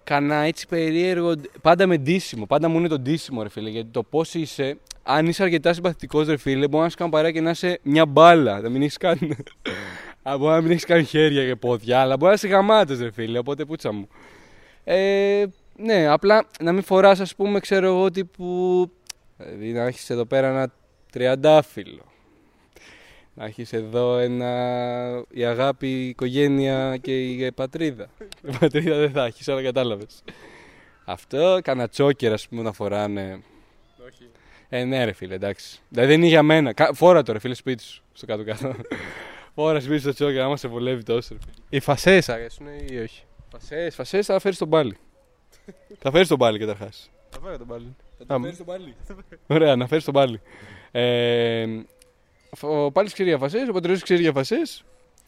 [0.04, 1.34] Κανά έτσι περίεργο.
[1.62, 2.46] Πάντα με ντύσιμο.
[2.46, 3.70] Πάντα μου είναι το ντύσιμο, ρε φίλε.
[3.70, 7.30] Γιατί το πώς είσαι, αν είσαι αρκετά συμπαθητικός, ρε φίλε, μπορεί να σου κάνει παρέα
[7.30, 8.60] και να είσαι μια μπάλα.
[8.60, 9.18] Να μην έχεις καν.
[10.38, 13.38] μπορεί να μην έχεις καν χέρια και πόδια, αλλά μπορεί να είσαι γαμάτος, ρε φίλε.
[13.38, 14.08] Οπότε πούτσα μου.
[14.84, 15.44] Ε,
[15.76, 18.90] ναι, απλά να μην φοράς, ας πούμε, ξέρω εγώ, τύπου.
[19.36, 20.72] Δηλαδή να έχεις εδώ πέρα ένα
[21.12, 22.04] τριαντάφυλλο.
[23.34, 25.24] Να έχεις εδώ ένα.
[25.30, 28.08] η αγάπη, η οικογένεια και η πατρίδα.
[28.42, 30.22] η πατρίδα δεν θα έχεις, αλλά κατάλαβες.
[31.04, 33.42] Αυτό, κανένα τσόκερ, ας πούμε, να φοράνε.
[34.06, 34.28] Όχι.
[34.68, 35.80] Ε, ναι, ρε φίλε, εντάξει.
[35.88, 36.74] Δηλαδή δεν είναι για μένα.
[36.92, 38.02] Φόρα το, ρε φίλε, σπίτι σου.
[38.12, 38.74] Στο κάτω-κάτω.
[39.54, 41.34] Φόρα σπίτι στο τσόκερ, άμα σε βολεύει τόσο.
[41.34, 41.38] Ρε.
[41.68, 44.96] Οι φασές αρέσουν ή όχι; Φασές, φασές θα φέρεις τον πάλι.
[45.98, 47.10] θα φέρεις τον πάλι καταρχάς.
[47.30, 47.96] Θα φέρει τον πάλι.
[48.26, 48.94] Θα φέρεις τον πάλι.
[49.46, 50.40] Ωραία, να φέρεις τον πάλι.
[50.90, 51.66] Ε,
[52.60, 54.84] ο πάλι ξέρει για φασές, ο πατριώτης ξέρει για φασές.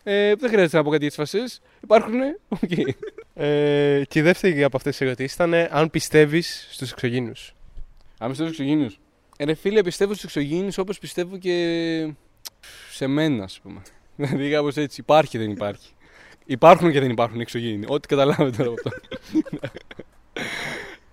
[0.08, 1.60] Ε, δεν χρειάζεται να πω κάτι για τις φασές.
[1.82, 2.14] Υπάρχουν.
[2.60, 2.88] Okay.
[3.44, 7.54] ε, και η δεύτερη από αυτές τις ερωτήσεις ήταν αν πιστεύεις στους εξωγήνους.
[8.18, 8.98] Αν πιστεύω στους εξωγήνους.
[9.36, 12.12] Ε, ρε φίλε, πιστεύω στους εξωγήνους όπως πιστεύω και
[12.90, 13.82] σε μένα, ας πούμε.
[14.16, 15.00] Δηλαδή κάπως έτσι.
[15.00, 15.90] Υπάρχει, δεν υπάρχει.
[16.44, 17.84] Υπάρχουν και δεν υπάρχουν εξωγήινοι.
[17.88, 19.00] Ό,τι καταλάβετε τώρα από αυτό.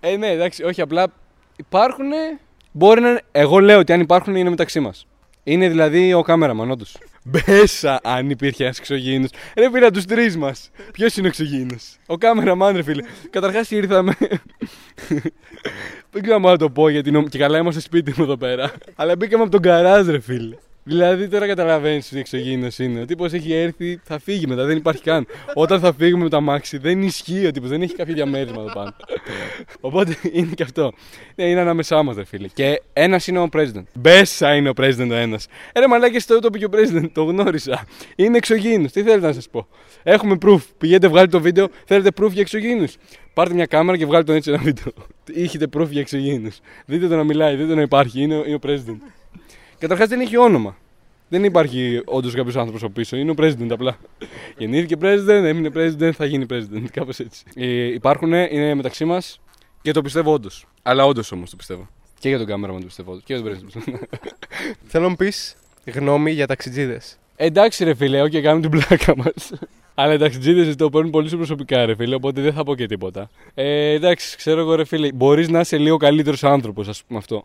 [0.00, 1.06] ε, ναι, εντάξει, όχι απλά
[1.56, 2.10] υπάρχουν.
[2.72, 3.20] Μπορεί να.
[3.32, 5.06] Εγώ λέω ότι αν υπάρχουν είναι μεταξύ μας.
[5.44, 6.96] Είναι δηλαδή ο κάμεραμαν, όντως.
[7.24, 9.26] Μπέσα αν υπήρχε ένα εξωγήινο.
[9.56, 10.70] Ρε φίλε, τους τρεις μας.
[10.92, 13.02] Ποιος είναι ο εξωγήινος; Ο κάμεραμαν, ρε φίλε.
[13.30, 14.16] Καταρχάς ήρθαμε.
[16.10, 18.72] Δεν ξέρω αν να το πω γιατί και καλά είμαστε σπίτι μου εδώ πέρα.
[18.94, 20.56] Αλλά μπήκαμε από τον καράζ, ρε φίλε.
[20.86, 23.00] Δηλαδή τώρα καταλαβαίνεις τι εξωγήινος είναι.
[23.00, 25.26] Ο τύπος έχει έρθει, θα φύγει μετά, δεν υπάρχει καν.
[25.54, 28.72] Όταν θα φύγουμε με τα μάξι, δεν ισχύει ο τύπος, δεν έχει κάποιο διαμέρισμα εδώ
[28.72, 28.96] πάνω.
[29.80, 30.92] Οπότε είναι και αυτό.
[31.34, 32.48] Ναι, είναι ανάμεσά μας, δε φίλε.
[32.48, 33.82] Και ένας είναι ο president.
[33.94, 35.46] Μπέσα είναι ο president ο ένας.
[35.72, 37.86] Ένα μαλάκι στο το πήγε ο president, το γνώρισα.
[38.16, 38.92] Είναι εξωγήινος.
[38.92, 39.66] Τι θέλετε να σας πω.
[40.02, 40.60] Έχουμε proof.
[40.78, 42.96] Πηγαίνετε, βγάλετε το βίντεο, θέλετε proof για εξωγήινους.
[43.34, 44.92] Πάρτε μια κάμερα και βγάλετε τον έτσι ένα βίντεο.
[45.34, 46.58] Είχετε proof για εξωγήινους.
[46.86, 48.22] Δείτε το να μιλάει, δείτε το να υπάρχει.
[48.22, 48.98] Είναι, είναι ο president.
[49.84, 50.76] Καταρχάς δεν έχει όνομα.
[51.28, 53.16] Δεν υπάρχει όντως κάποιος άνθρωπος από πίσω.
[53.16, 53.96] Είναι ο president απλά.
[54.56, 56.84] Γεννήθηκε president, έμεινε president, θα γίνει president.
[56.92, 57.44] Κάπως έτσι.
[57.54, 59.40] Ε, υπάρχουν, είναι μεταξύ μας
[59.82, 60.66] και το πιστεύω όντως.
[60.82, 61.88] Αλλά όντως όμως το πιστεύω.
[62.18, 63.20] Και για τον κάμερα μου το πιστεύω.
[63.24, 63.92] Και για τον president.
[64.86, 67.18] Θέλω να μου πεις γνώμη για ταξιτζίδες.
[67.36, 69.52] Εντάξει, ρε φίλε, όχι, κάνουμε την πλάκα μας.
[69.94, 72.86] Αλλά οι ταξιτζίδες το παίρνουν πολύ σου προσωπικά, ρε φίλε, οπότε δεν θα πω και
[72.86, 73.30] τίποτα.
[73.54, 77.44] Ε, εντάξει, ξέρω εγώ, ρε φίλε, μπορείς να είσαι λίγο καλύτερος άνθρωπος, ας πούμε αυτό.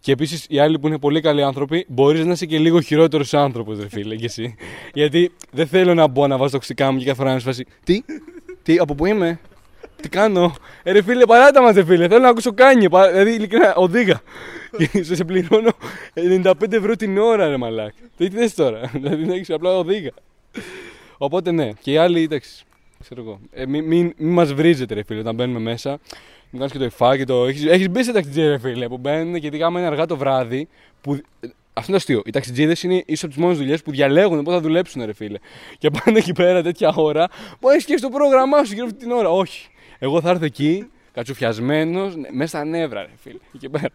[0.00, 3.34] Και επίσης οι άλλοι που είναι πολύ καλοί άνθρωποι, μπορείς να είσαι και λίγο χειρότερος
[3.34, 4.54] άνθρωπος, ρε φίλε, και εσύ.
[4.92, 8.02] Γιατί δεν θέλω να μπω να βάζω τοξικά μου και κάθε φορά να σου Τι,
[8.62, 9.40] τι, από πού είμαι,
[10.02, 12.08] τι κάνω; Ε, ρε φίλε, παράτα μας, ρε φίλε.
[12.08, 12.86] Θέλω να ακούσω κάνι.
[12.86, 14.20] Δηλαδή, ειλικρινά, οδήγα.
[14.76, 15.70] Και σε πληρώνω
[16.42, 17.92] 95 ευρώ την ώρα, ρε μαλάκ.
[18.16, 20.10] Τι θες τώρα; Δηλαδή, να έχεις απλά οδήγα.
[21.18, 22.64] Οπότε ναι, και οι άλλοι, εντάξει.
[23.00, 23.40] Ξέρω εγώ.
[23.50, 25.98] Ε, μην μη, μη μας βρίζετε, ρε φίλε, όταν μπαίνουμε μέσα
[26.50, 27.24] μου κάνεις και το υφάκι.
[27.24, 27.44] Το...
[27.44, 30.68] Έχει μπει σε ταξιτζίδε, ρε φίλε, που μπαίνουν και άμα είναι αργά το βράδυ.
[31.00, 31.20] Που...
[31.72, 32.22] Αυτό είναι αστείο.
[32.24, 35.38] Οι ταξιτζίδες είναι ίσω από τις μόνες δουλειές που διαλέγουν πώ θα δουλέψουν, ρε φίλε.
[35.78, 37.28] Και πάνε εκεί πέρα τέτοια ώρα
[37.60, 39.30] που έχεις και στο πρόγραμμά σου γύρω αυτή την ώρα.
[39.30, 39.68] Όχι.
[39.98, 43.38] Εγώ θα έρθω εκεί, κατσουφιασμένος, μέσα στα νεύρα, ρε φίλε.
[43.54, 43.88] Εκεί πέρα.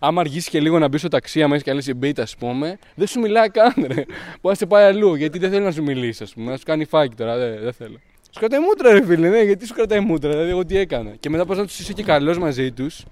[0.00, 3.06] Άμα αργήσει και λίγο να μπει στο ταξί, άμα έχει καλή μπίτα, ας πούμε, δεν
[3.06, 3.94] σου μιλάει καν, ρε.
[3.94, 4.06] Μπορεί
[4.42, 6.84] να σε πάει αλλού, γιατί δεν θέλει να σου μιλήσει, ας πούμε, να σου κάνει
[6.84, 8.00] φάκι τώρα, δεν, δεν θέλω.
[8.34, 11.10] Σου κρατάει μούτρα, ρε φίλε, ναι, γιατί σου κρατάει μούτρα, δηλαδή εγώ τι έκανα.
[11.20, 13.04] Και μετά πας να τους είσαι και καλός μαζί τους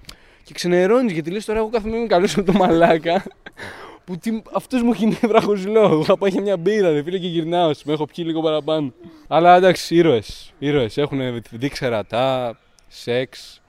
[0.43, 3.23] και ξενερώνεις γιατί λες τώρα εγώ κάθομαι είμαι καλός με το μαλάκα.
[4.05, 4.19] Που
[4.53, 6.03] αυτός μου έχει νεύρα χωρίς λόγο.
[6.03, 7.71] Θα πάει για μια μπύρα, ρε φίλε, και γυρνάω.
[7.85, 8.93] Με έχω πιει λίγο παραπάνω.
[9.27, 10.53] Αλλά εντάξει, ήρωες.
[10.59, 10.97] Ήρωες.
[10.97, 13.61] Έχουν δείξει ρατά, σεξ.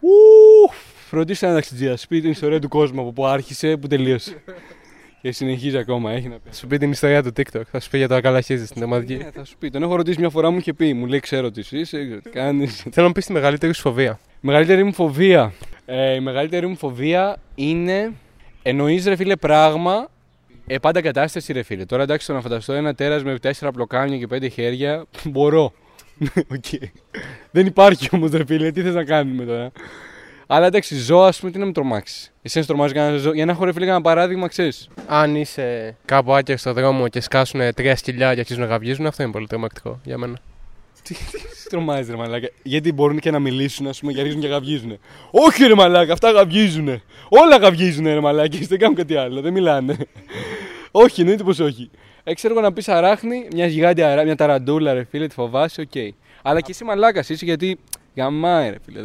[0.00, 0.08] Ου,
[1.08, 1.96] φροντίστε να ταξιτζία.
[1.96, 4.42] Σπίτι την ιστορία του κόσμου από που άρχισε, που τελείωσε.
[5.28, 6.40] Και συνεχίζει ακόμα, έχει να πει.
[6.48, 7.62] Θα σου πει την ιστορία του TikTok.
[7.70, 9.16] Θα σου πει για το ακαλαχίζει στην θεματική.
[9.16, 9.70] Ναι, θα σου πει.
[9.70, 10.94] Τον έχω ρωτήσει μια φορά, μου είχε πει.
[10.94, 12.84] Μου λέει, ξέρω τι είσαι, τι κάνεις.
[12.92, 14.18] Θέλω να πεις τη μεγαλύτερη σου φοβία.
[14.40, 15.52] Μεγαλύτερη μου φοβία.
[15.86, 18.12] Ε, η μεγαλύτερη μου φοβία είναι.
[18.62, 20.08] Εννοείς ρε φίλε πράγμα.
[20.66, 21.84] Ε, πάντα κατάσταση ρε φίλε.
[21.84, 25.04] Τώρα εντάξει, το να φανταστώ ένα τέρας με τέσσερα πλοκάμια και πέντε χέρια.
[25.32, 25.72] Μπορώ.
[26.54, 26.90] Οκ.
[27.50, 29.72] Δεν υπάρχει όμως, ρε φίλε, τι θες να κάνουμε τώρα.
[30.50, 32.32] Αλλά εντάξει, ζώα, ας πούμε, τι να με τρομάξει.
[32.42, 33.32] Εσύ να σε τρομάζει κανένα ζώο.
[33.32, 34.88] Για να έχω ρε φίλε ένα παράδειγμα, ξέρεις.
[35.06, 39.22] Αν είσαι κάπου άκυρο στο δρόμο και σκάσουν τρία σκυλιά και αρχίζουν να γαυγίζουν, αυτό
[39.22, 40.38] είναι πολύ τρομακτικό για μένα.
[41.02, 42.48] Τι τι τρομάζει, ρε Μαλάκα.
[42.62, 44.98] Γιατί μπορούν και να μιλήσουν, ας πούμε, και αρχίζουν και γαυγίζουν.
[45.30, 47.02] Όχι, ρε Μαλάκα, αυτά γαυγίζουν.
[47.28, 48.58] Όλα γαυγίζουν, ρε Μαλάκα.
[48.68, 49.96] Δεν κάνουν κάτι άλλο, δεν μιλάνε.
[50.90, 51.90] όχι, εννοείται πως όχι.
[52.24, 55.80] Ε, ξέρω εγώ να πεις αράχνη, μια γιγάντια αρά, μια ταραντούλα, ρε φίλε, τη φοβάσαι,
[55.80, 56.14] οκ.
[56.42, 57.78] Αλλά και εσύ μαλάκας είσαι γιατί
[58.14, 59.00] γαμάει, ρε φίλε.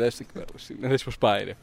[0.79, 1.55] Δες πώς πάει, ρε.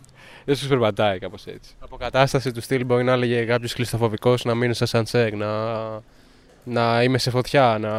[0.44, 1.74] Δεν σου περπατάει κάπως έτσι.
[1.78, 5.48] Αποκατάσταση του στυλ μπορεί να έλεγε κάποιος κλειστοφοβικός να μείνω σε ασανσέρ, να,
[6.64, 7.90] να είμαι σε φωτιά, να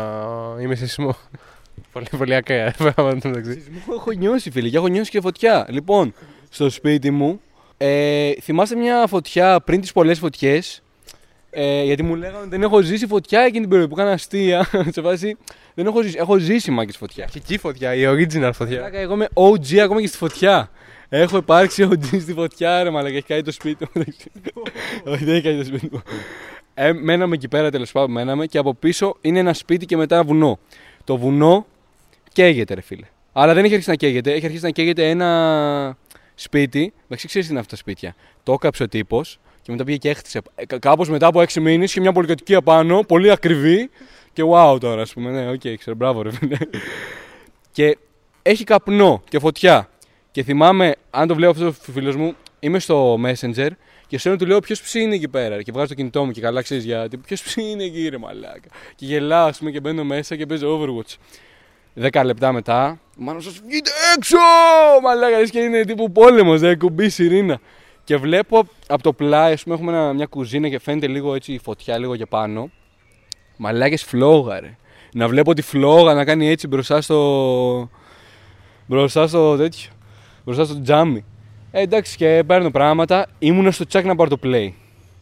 [0.62, 1.16] είμαι σε σεισμό.
[1.94, 3.54] πολύ, πολύ ακραία πράγματα μεταξύ.
[3.54, 5.66] Σεισμό έχω νιώσει, φίλε, και έχω νιώσει και φωτιά.
[5.70, 6.14] Λοιπόν,
[6.50, 7.42] στο σπίτι μου,
[7.78, 10.82] ε, θυμάστε μια φωτιά πριν τις πολλές φωτιές;
[11.54, 14.70] Ε, γιατί μου λέγανε ότι δεν έχω ζήσει φωτιά εκείνη την περίοδο που έκανα αστεία.
[14.96, 15.38] σε φάση
[15.74, 16.16] δεν έχω ζήσει.
[16.20, 17.24] Έχω ζήσει μάγκες φωτιά.
[17.24, 18.78] Αρχική φωτιά, η original φωτιά.
[18.78, 20.70] Μαλάκα, εγώ είμαι OG ακόμα και στη φωτιά.
[21.10, 24.04] Έχω υπάρξει OG στη φωτιά, ρε μαλάκα, έχει κάνει το σπίτι μου.
[25.14, 26.02] Όχι, δεν έχει καεί το σπίτι μου.
[26.74, 30.24] Ε, μέναμε εκεί πέρα τέλος πάντων, μέναμε και από πίσω είναι ένα σπίτι και μετά
[30.24, 30.60] βουνό.
[31.04, 31.66] Το βουνό
[32.34, 33.06] καίγεται, ρε φίλε.
[33.34, 34.32] Αλλά δεν έχει αρχίσει να καίγεται.
[34.32, 35.98] Έχει αρχίσει να καίγεται ένα
[36.36, 36.94] σπίτι.
[37.06, 38.16] Εντάξει, ξέρεις τι είναι αυτά τα σπίτια.
[38.44, 40.42] Το έκαψε ο τύπος και μετά πήγε και έχτισε.
[40.80, 43.90] Κάπως μετά από 6 μήνες είχε μια πολυκατοικία πάνω, πολύ ακριβή.
[44.34, 45.32] Και wow τώρα, ας πούμε.
[45.32, 46.58] Ναι, οκ, okay, ξέρω, μπράβο, ρε φίλε.
[47.72, 47.98] και
[48.42, 49.90] έχει καπνό και φωτιά.
[50.32, 53.70] Και θυμάμαι, αν το βλέπω αυτό ο φίλος μου, είμαι στο Messenger
[54.08, 55.62] και σε του λέω ποιος ψήνει εκεί πέρα.
[55.62, 57.18] Και βγάζω το κινητό μου και καλά ξέρεις γιατί.
[57.18, 61.16] Ποιος ψήνει εκεί, ρε μαλάκα; Και γελάω, ας πούμε, και μπαίνω μέσα και παίζω Overwatch.
[61.94, 64.38] Δέκα λεπτά μετά, μάλλον σας βγείτε έξω!
[65.04, 67.60] Μαλάκα, λες και είναι τύπου πόλεμος, δεν κουμπί σιρήνα.
[68.04, 71.54] Και βλέπω από το πλάι, ας πούμε, έχουμε ένα, μια κουζίνα και φαίνεται λίγο έτσι
[71.54, 72.70] η φωτιά λίγο και πάνω.
[73.58, 74.76] Μαλάκες φλόγα, ρε.
[75.14, 77.90] Να βλέπω τη φλόγα να κάνει έτσι μπροστά στο.
[78.86, 79.90] μπροστά στο τέτοιο.
[80.46, 81.26] μπροστά στο τζάμι.
[81.72, 83.28] Ε, εντάξει, και παίρνω πράγματα.
[83.40, 84.72] Ήμουνα στο τσάκ να πάρω το play.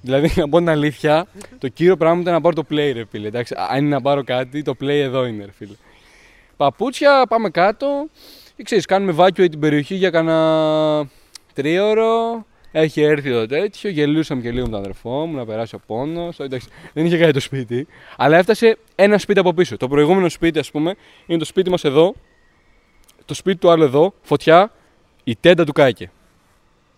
[0.01, 3.27] Δηλαδή, να πω την αλήθεια, το κύριο πράγμα ήταν να πάρω το play, ρε φίλε.
[3.27, 5.75] Εντάξει, αν είναι να πάρω κάτι, το play εδώ είναι, ρε φίλε.
[6.57, 8.09] Παπούτσια, πάμε κάτω.
[8.55, 11.09] Και ξέρεις, κάνουμε βάκιο την περιοχή για κανένα
[11.53, 12.45] τρίωρο.
[12.71, 16.39] Έχει έρθει το τέτοιο, γελούσαμε και λίγο με τον αδερφό μου να περάσει ο πόνος.
[16.39, 17.87] Εντάξει, δεν είχε κάνει το σπίτι.
[18.17, 19.77] Αλλά έφτασε ένα σπίτι από πίσω.
[19.77, 22.13] Το προηγούμενο σπίτι, ας πούμε, είναι το σπίτι μας εδώ.
[23.25, 24.71] Το σπίτι του άλλου εδώ, φωτιά,
[25.23, 26.11] η τέντα του κάηκε.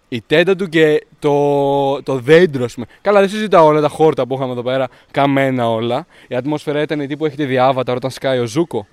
[0.09, 2.85] Η τέντα του και το, το δέντρο, ας πούμε.
[3.01, 6.05] Καλά, δεν συζητάω όλα τα χόρτα που είχαμε εδώ πέρα, καμένα όλα.
[6.27, 8.87] Η ατμόσφαιρα ήταν τύπου έχετε διάβατα όταν σκάει ο Ζούκο.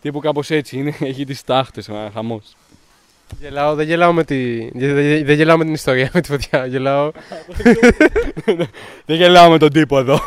[0.00, 2.56] Τύπου κάπως έτσι είναι, έχει τις τάχτες, χαμός.
[3.40, 4.68] Γελάω, δεν γελάω με, τη...
[4.78, 6.66] δεν δεν γελάω με την ιστορία, με τη φωτιά.
[6.66, 7.12] Γελάω.
[9.06, 10.20] Δεν γελάω με τον τύπο εδώ.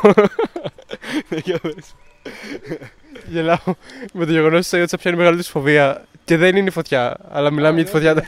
[3.29, 3.75] γελάω
[4.13, 6.05] με το γεγονός ότι η ποια είναι η μεγαλύτερη σου φοβία.
[6.25, 8.25] Και δεν είναι η φωτιά, αλλά μιλάμε για τη φωτιά.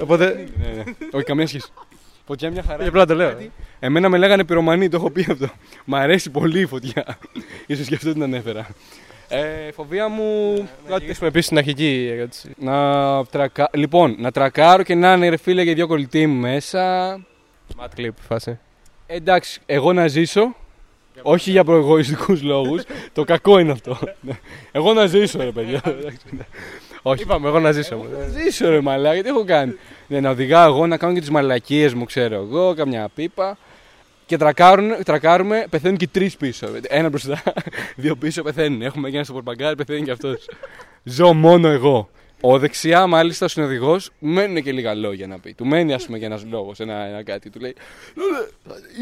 [0.00, 0.46] Οπότε.
[0.56, 0.82] Ναι, ναι.
[1.10, 1.68] Όχι, καμία σχέση.
[2.26, 2.78] Φωτιά μια χαρά.
[2.78, 3.36] Για απλά το λέω.
[3.78, 5.48] Εμένα με λέγανε πυρομανή, το έχω πει αυτό.
[5.84, 7.18] Μ' αρέσει πολύ η φωτιά.
[7.68, 8.66] σω γι' αυτό την ανέφερα.
[9.28, 10.54] Ε, φοβία μου.
[10.88, 12.54] Να γυρίσουμε επίσης στην αρχική ερώτηση.
[12.58, 13.70] Να τρακα...
[13.72, 17.12] Λοιπόν, να τρακάρω και να είναι ρε φίλε και δύο κολλητοί μου μέσα.
[17.76, 18.58] Ματ κλειπ φάση.
[19.06, 20.54] Ε, εντάξει, εγώ να ζήσω.
[21.22, 22.82] Όχι για προεγωιστικού λόγους.
[23.12, 23.98] το κακό είναι αυτό.
[24.72, 25.80] εγώ να ζήσω, ρε παιδιά.
[27.02, 27.22] Όχι.
[27.22, 27.96] Είπαμε, εγώ να ζήσω.
[27.96, 29.74] Να ζήσω, ρε μαλά, γιατί έχω κάνει.
[30.06, 33.58] Ναι, να οδηγάω εγώ να κάνω και τις μαλακίες μου, ξέρω εγώ, καμιά πίπα.
[34.28, 36.68] Και τρακάρουν, τρακάρουμε, πεθαίνουν και τρεις πίσω.
[36.88, 37.42] Ένα μπροστά,
[37.96, 38.82] δύο πίσω πεθαίνουν.
[38.82, 40.48] Έχουμε και ένα στο πορπαγκάρι, πεθαίνει και αυτός.
[41.02, 42.08] Ζω μόνο εγώ.
[42.40, 45.54] Ο δεξιά, μάλιστα, ο συνοδηγός, μένουν και λίγα λόγια να πει.
[45.54, 47.50] Του μένει, ας πούμε, και ένας λόγος, ένα, ένα κάτι.
[47.50, 47.74] Του λέει
[48.14, 48.38] «Λόλε,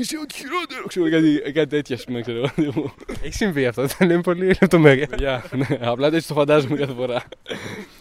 [0.00, 0.84] Είσαι ό,τι χειρότερο.
[0.86, 2.94] Ξέρω κάτι, κάτι τέτοιο, ας πούμε, ξέρω εγώ.
[3.22, 5.06] Έχει συμβεί αυτό, δεν είναι πολύ λεπτομέρεια.
[5.06, 7.24] Παιδιά, ναι, απλά έτσι το φαντάζομαι κάθε φορά.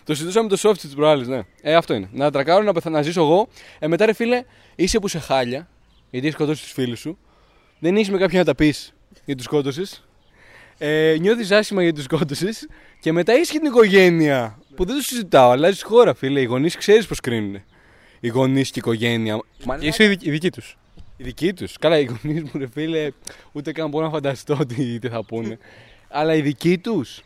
[0.03, 1.41] το συζητούσαμε το soft της προάλλης, ναι.
[1.61, 2.09] Ε, αυτό είναι.
[2.11, 2.89] Να τρακάρω, να, πεθα...
[2.89, 3.47] να ζήσω εγώ.
[3.79, 4.43] Ε, μετά, ρε φίλε,
[4.75, 5.67] είσαι που σε χάλια,
[6.15, 7.17] γιατί έχεις σκοτώσει τους φίλους σου.
[7.79, 10.07] Δεν έχει με κάποιον να τα πεις γιατί τους σκότωσες.
[10.77, 12.67] Ε, Νιώθεις άσχημα γιατί τους σκότωσες.
[12.99, 14.59] Και μετά έχεις και την οικογένεια.
[14.75, 15.49] Που δεν το συζητάω.
[15.49, 16.41] Αλλάζει χώρα, φίλε.
[16.41, 17.61] Οι γονείς ξέρεις πώς κρίνουν.
[18.19, 19.39] Οι γονείς και η οικογένεια.
[19.79, 20.77] Και είσαι η δική- η δική τους.
[21.17, 21.77] Οι δικοί τους.
[21.77, 23.09] Καλά, οι γονείς μου, ρε φίλε,
[23.51, 25.57] ούτε καν μπορώ να φανταστώ τι, τι θα πούνε.
[26.17, 27.21] Αλλά οι δικοί τους.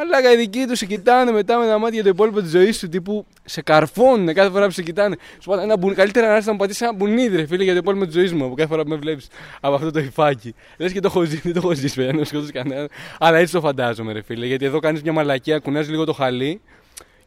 [0.00, 2.88] Μαλάκα, οι δικοί τους σε κοιτάνε μετά με τα μάτια το υπόλοιπο της ζωής σου.
[2.88, 5.16] Τύπου σε καρφώνουν κάθε φορά που σε κοιτάνε.
[5.38, 5.94] Σου πάνε ένα μπουνί.
[5.94, 8.32] Καλύτερα να έρθεις να μου πατήσεις ένα μπουνίδι, ρε φίλε, για το υπόλοιπο της ζωής
[8.32, 8.44] μου.
[8.44, 9.28] Από κάθε φορά που με βλέπεις
[9.60, 10.54] από αυτό το υφάκι.
[10.76, 12.88] Λες και το έχω ζήσει, δεν το έχω ζήσει, παιδιά, δεν σκοτώσει κανέναν.
[13.18, 14.46] Αλλά έτσι το φαντάζομαι, ρε φίλε.
[14.46, 16.60] Γιατί εδώ κάνεις μια μαλακία, κουνάζει λίγο το χαλί.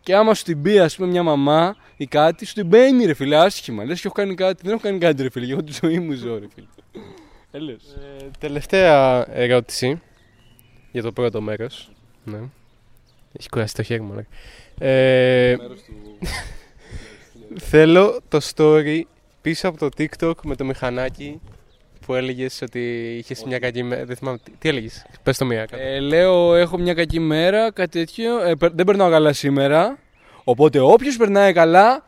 [0.02, 3.14] Και άμα σου την πει, ας πούμε, μια μαμά ή κάτι, σου την μπαίνει, ρε
[3.14, 3.84] φίλε, άσχημα.
[3.86, 4.62] Λες και έχω κάνει κάτι.
[4.64, 5.46] Δεν έχω κάνει κάτι, ρε φίλε.
[5.46, 6.68] και Εγώ τη ζωή μου ζω, ρε φίλε.
[7.52, 7.84] Έλεος.
[8.20, 10.02] Ε, τελευταία ερώτηση
[10.92, 11.92] για το πρώτο μέρος.
[12.24, 12.40] Ναι.
[13.40, 14.26] Έχει κουραστεί το χέρι μου.
[14.80, 15.56] Ε,
[17.72, 19.02] θέλω το story
[19.42, 21.40] πίσω από το TikTok με το μηχανάκι
[22.06, 24.06] που έλεγες ότι είχες μια κακή μέρα.
[24.06, 24.38] Δεν θυμάμαι.
[24.44, 25.68] Τι, τι έλεγες; Πες το μία.
[25.72, 28.40] Ε, λέω, έχω μια κακή μέρα, κάτι τέτοιο.
[28.40, 29.98] Ε, περ- δεν περνάω καλά σήμερα.
[30.44, 32.06] Οπότε όποιος περνάει καλά.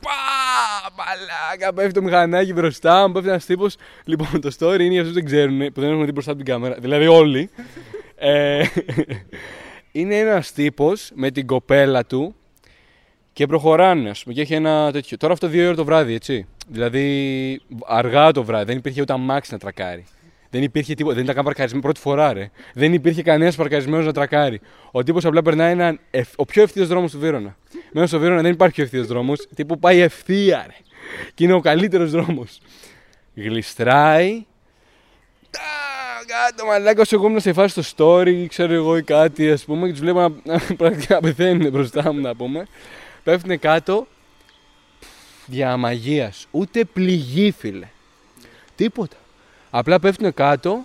[0.00, 0.10] Πα!
[0.96, 3.76] Μαλάκα, πέφτει το μηχανάκι μπροστά μου, πέφτει ένας τύπος.
[4.04, 6.42] Λοιπόν, το story είναι για αυτού που δεν ξέρουν, που δεν έχουν δει μπροστά από
[6.42, 6.74] την κάμερα.
[6.78, 7.50] Δηλαδή όλοι.
[8.16, 8.64] ε,
[9.92, 12.34] είναι ένας τύπος με την κοπέλα του
[13.32, 15.16] και προχωράνε, ας πούμε, και έχει ένα τέτοιο.
[15.16, 16.46] Τώρα αυτό δύο ώρα το βράδυ, έτσι.
[16.68, 20.04] Δηλαδή αργά το βράδυ, δεν υπήρχε ούτε αμάξι να τρακάρει.
[20.50, 22.50] Δεν υπήρχε τίποτα, δεν ήταν καν παρκαρισμένος πρώτη φορά, ρε.
[22.74, 24.60] Δεν υπήρχε κανένας παρκαρισμένος να τρακάρει.
[24.90, 27.56] Ο τύπος απλά περνάει έναν, ευ- ο πιο ευθείο δρόμος του Βύρονα.
[27.92, 29.48] Μέσα στο Βύρονα δεν υπάρχει πιο ευθείο δρόμος.
[29.54, 30.74] Τύπου πάει ευθεία, ρε.
[31.34, 32.60] Και είναι ο καλύτερος δρόμος.
[33.34, 34.44] Γλιστράει.
[36.26, 39.64] Τα, Κάτω μαλάκα, όσο εγώ ήμουν σε φάση στο story, ξέρω εγώ ή κάτι, ας
[39.64, 42.66] πούμε, και τους βλέπω να, να πρακτικά πεθαίνουν μπροστά μου, να πούμε.
[43.22, 44.06] Πέφτουν κάτω.
[45.46, 46.32] Διαμαγεία.
[46.50, 47.86] Ούτε πληγή, φίλε.
[48.76, 49.16] Τίποτα.
[49.70, 50.84] Απλά πέφτουν κάτω.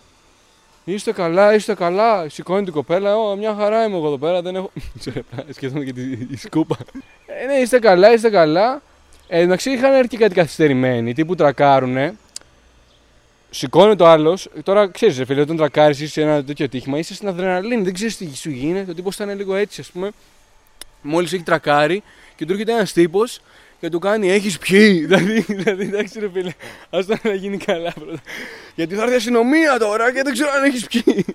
[0.83, 2.29] Είστε καλά, είστε καλά.
[2.29, 3.17] Σηκώνει την κοπέλα.
[3.17, 4.41] Ω, μια χαρά είμαι εγώ εδώ πέρα.
[4.41, 4.71] Δεν έχω.
[5.55, 6.77] Σκέφτομαι και τη, τη σκούπα.
[7.25, 8.81] Ε, ναι, είστε καλά, είστε καλά.
[9.27, 11.13] Ε, εντάξει, είχαν έρθει και κάτι καθυστερημένοι.
[11.13, 12.15] Τύπου τρακάρουνε.
[13.49, 14.49] Σηκώνει το άλλος.
[14.63, 17.83] Τώρα ξέρεις, φίλε, όταν τρακάρεις είσαι σε ένα τέτοιο τύχημα, είσαι στην αδρεναλίνη.
[17.83, 18.91] Δεν ξέρεις τι σου γίνεται.
[18.91, 20.11] Ο τύπος ήταν λίγο έτσι, ας πούμε.
[21.01, 22.03] Μόλις έχει τρακάρει
[22.35, 23.41] και του έρχεται ένας τύπος
[23.79, 24.99] και του κάνει Έχεις πιει.
[25.05, 26.51] δηλαδή, δηλαδή, εντάξει, ρε φίλε,
[26.89, 28.21] ας το να γίνει καλά πρώτα.
[28.75, 31.25] Γιατί θα έρθει η αστυνομία τώρα και δεν ξέρω αν έχεις πιει.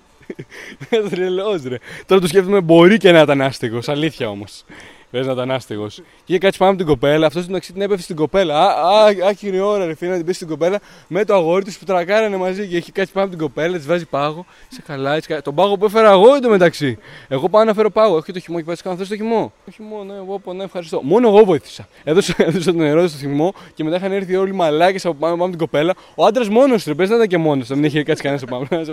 [1.09, 1.77] Τρελός, ρε.
[2.05, 3.89] Τώρα το σκέφτομαι, μπορεί και να ήταν άστεγος.
[3.89, 4.65] Αλήθεια όμως.
[5.13, 5.87] Πες να ήταν άστεγο.
[5.87, 7.25] Και είχε κάτσει πάνω από την κοπέλα.
[7.25, 8.59] Αυτός στην την έπεφε στην κοπέλα.
[8.59, 11.71] Α, α, άχυρη ώρα, ρε φίλε, να την πέσει στην κοπέλα με το αγόρι του
[11.79, 12.67] που τρακάρανε μαζί.
[12.67, 14.45] Και έχει κάτσει πάνω από την κοπέλα, της βάζει πάγο.
[14.71, 15.41] Είσαι καλά, έτσι καλά.
[15.41, 16.97] Τον πάγο που έφερα εγώ εντωμεταξύ.
[17.27, 18.15] Εγώ πάω να φέρω πάγο.
[18.15, 19.53] Έχω και το χυμό και πάει κάνω αυτό το χυμό.
[19.65, 21.01] Το χυμό, ναι, εγώ πω, ναι, ευχαριστώ.
[21.03, 21.87] Μόνο εγώ βοήθησα.
[22.03, 25.31] Έδωσα, έδωσα το νερό στο χυμό και μετά είχαν έρθει όλοι οι μαλάκες από πάνω,
[25.31, 25.93] πάνω από την κοπέλα.
[26.15, 27.67] Ο άντρας μόνος του, πες να ήταν και μόνος.
[27.67, 28.83] Δεν είχε κάτσει κανένας από πάνω.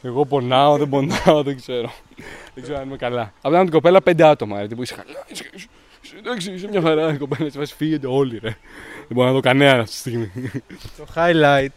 [0.00, 0.14] Σε βάζει.
[0.16, 1.92] Εγώ πονάω, δεν πονάω, δεν ξέρω.
[2.54, 3.32] δεν ξέρω αν είμαι καλά.
[3.40, 4.60] Απλά με την κοπέλα πέντε άτομα.
[4.60, 5.66] Ρε, τύπου, είσαι καλά, είσαι, είσαι,
[6.02, 7.12] είσαι, εντάξει, είσαι μια χαρά.
[7.12, 8.48] Η κοπέλα σε βάζει φύγετε όλοι, ρε.
[8.98, 10.30] Δεν μπορώ να δω κανένα αυτή τη στιγμή.
[10.96, 11.68] Το highlight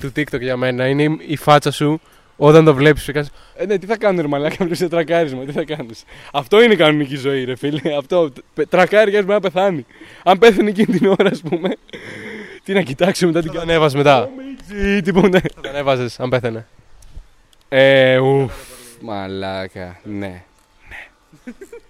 [0.00, 2.00] του TikTok για μένα είναι η- η φάτσα σου
[2.36, 3.08] όταν το βλέπεις.
[3.08, 3.24] ε,
[3.66, 6.04] ναι, τι θα κάνω, ρε Μαλάκα, βλέπεις τρακάρισμα, τι θα κάνεις.
[6.32, 7.80] Αυτό είναι η κανονική ζωή, ρε φίλε.
[7.98, 8.32] Αυτό.
[8.54, 9.86] πε- Τρακάρει και να πεθάνει.
[10.24, 11.68] Αν πέθανε εκείνη την ώρα, ας πούμε.
[12.64, 13.78] τι να κοιτάξω μετά την Θα τον κάμερα.
[13.78, 14.28] έβαζε μετά.
[14.68, 15.40] Τι, τίποτα.
[15.54, 16.66] Θα τον έβαζε αν πέθανε.
[17.68, 18.52] Ε, ουφ,
[19.00, 20.16] μαλάκα, ναι.
[20.18, 20.42] Ναι.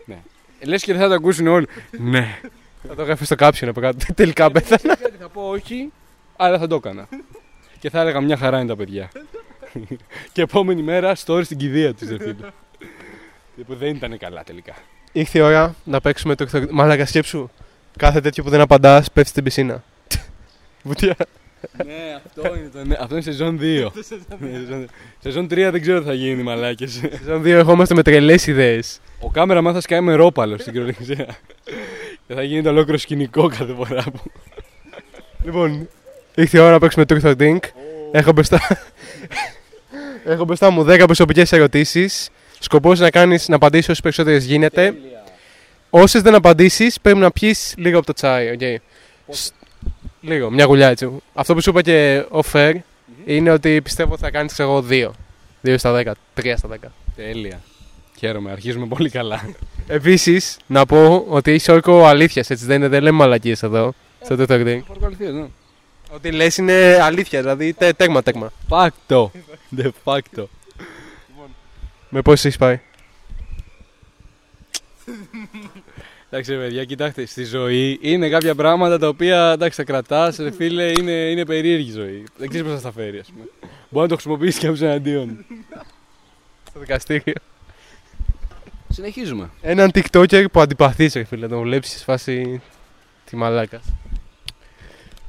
[0.04, 0.18] ναι.
[0.62, 1.66] Λες και δεν θα το ακούσουν όλοι.
[1.90, 2.38] ναι.
[2.88, 4.04] Θα το έγραφε στο caption από κάτω.
[4.14, 4.94] Τελικά πέθανε.
[4.94, 5.92] Κάτι θα πω όχι,
[6.36, 7.08] αλλά θα το έκανα.
[7.78, 9.10] και θα έλεγα μια χαρά είναι τα παιδιά.
[10.32, 12.34] και επόμενη μέρα story στην κηδεία της, ρε φίλε.
[13.66, 14.74] που δεν ήταν καλά τελικά.
[15.12, 16.68] Ήρθε η ώρα να παίξουμε το TikTok.
[16.70, 17.50] Μαλάκα σκέψου.
[17.98, 19.82] Κάθε τέτοιο που δεν απαντάς πέφτει στην πισίνα.
[20.82, 21.16] Βουτιά.
[21.84, 23.90] Ναι, αυτό είναι, το, ναι, αυτό είναι σεζόν 2.
[24.38, 24.88] Ναι, σεζόν-
[25.18, 27.00] σεζόν 3 δεν ξέρω τι θα γίνει, μαλάκες.
[27.24, 29.00] Σεζόν 2 ερχόμαστε με τρελές ιδέες.
[29.20, 31.26] Ο κάμερα θα σκάει με ρόπαλο στην κυριολεξία.
[32.26, 34.20] και θα γίνει το ολόκληρο σκηνικό κάθε φορά που.
[35.44, 35.88] Λοιπόν,
[36.34, 37.58] ήρθε η ώρα να παίξουμε το TikTok Dink.
[38.12, 38.60] Έχω μπροστά.
[40.24, 42.28] Έχω μπροστά μου 10 προσωπικές ερωτήσεις.
[42.58, 44.94] Σκοπός να κάνει να απαντήσεις όσες περισσότερες γίνεται.
[45.90, 48.50] Όσες δεν απαντήσεις, πρέπει να πιεις λίγο από το τσάι.
[48.50, 48.60] οκ.
[50.24, 51.10] Σ- Λίγο, μια γουλιά έτσι.
[51.34, 52.74] Αυτό που σου είπα και off air
[53.24, 55.10] είναι ότι πιστεύω θα κάνεις εγώ 2.
[55.62, 56.12] 2 στα 10,
[56.42, 56.76] 3 στα 10.
[57.16, 57.60] Τέλεια.
[58.18, 59.48] Χαίρομαι, αρχίζουμε πολύ καλά.
[59.86, 63.94] Επίσης, να πω ότι έχει όρκο αλήθειας, έτσι δεν είναι, δεν λέμε μαλακίες εδώ.
[64.24, 64.80] Στο TikTok Dink.
[64.86, 65.46] Παρακολουθείς, ναι.
[66.14, 68.52] Ό,τι λες είναι αλήθεια, δηλαδή τε, τέγμα, τέγμα.
[68.68, 69.26] Facto.
[69.78, 70.44] De facto.
[72.08, 72.80] Με πόσε έχεις πάει;
[76.34, 80.90] Εντάξει, ρε παιδιά, κοιτάξτε, στη ζωή είναι κάποια πράγματα τα οποία εντάξει, τα κρατάς, φίλε,
[80.90, 82.24] είναι, είναι περίεργη ζωή.
[82.36, 83.44] Δεν ξέρεις πώς θα στα φέρει, ας πούμε.
[83.88, 85.44] Μπορεί να το χρησιμοποιήσεις και από εναντίον.
[86.68, 87.34] Στο δικαστήριο.
[88.88, 89.50] Συνεχίζουμε.
[89.62, 92.62] Έναν TikToker που αντιπαθείς, ρε φίλε, τον βλέπεις σε φάση
[93.24, 93.80] τη μαλάκα.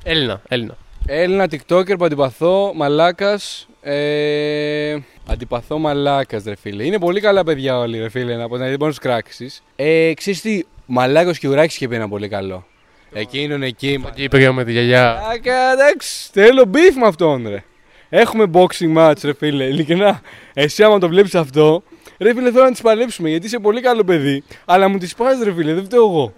[0.04, 0.78] Έλληνα, Έλληνα.
[1.06, 3.68] Έλληνα TikToker που αντιπαθώ, μαλάκας.
[3.82, 4.98] Ε,
[5.28, 6.84] αντιπαθώ μαλάκας, ρε φίλε.
[6.84, 9.64] Είναι πολύ καλά παιδιά όλοι, ρε φίλε, να πω να μπορείς να τους κράξεις.
[9.76, 12.66] Ε, ξέρεις τι, μαλάκος και ουράκι και πει ένα πολύ καλό.
[13.14, 15.20] Εκείνον εκεί, Το Κύπριο με τη γιαγιά.
[15.22, 17.64] Μαλάκα, εντάξει, θέλω μπιφ με αυτόν, ρε.
[18.10, 19.64] Έχουμε boxing match, ρε φίλε.
[19.64, 20.22] Ειλικρινά,
[20.54, 21.84] εσύ άμα το βλέπεις αυτό,
[22.18, 24.44] ρε φίλε, θέλω να τις παλέψουμε γιατί είσαι πολύ καλό παιδί.
[24.66, 26.34] Αλλά μου τις πας, ρε φίλε, δεν φταίω εγώ.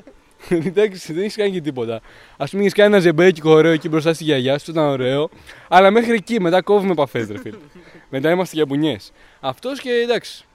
[0.68, 2.02] Εντάξει, δεν έχεις κάνει και τίποτα.
[2.38, 5.30] Α πούμε, έχεις κάνει ένα ζεμπέκικο ωραίο εκεί μπροστά στη γιαγιά σου, ήταν ωραίο.
[5.68, 7.58] Αλλά μέχρι εκεί, μετά κόβουμε επαφές, ρε φίλε.
[8.10, 9.12] μετά είμαστε για μπουνιές.
[9.40, 10.47] Αυτός και εντάξει.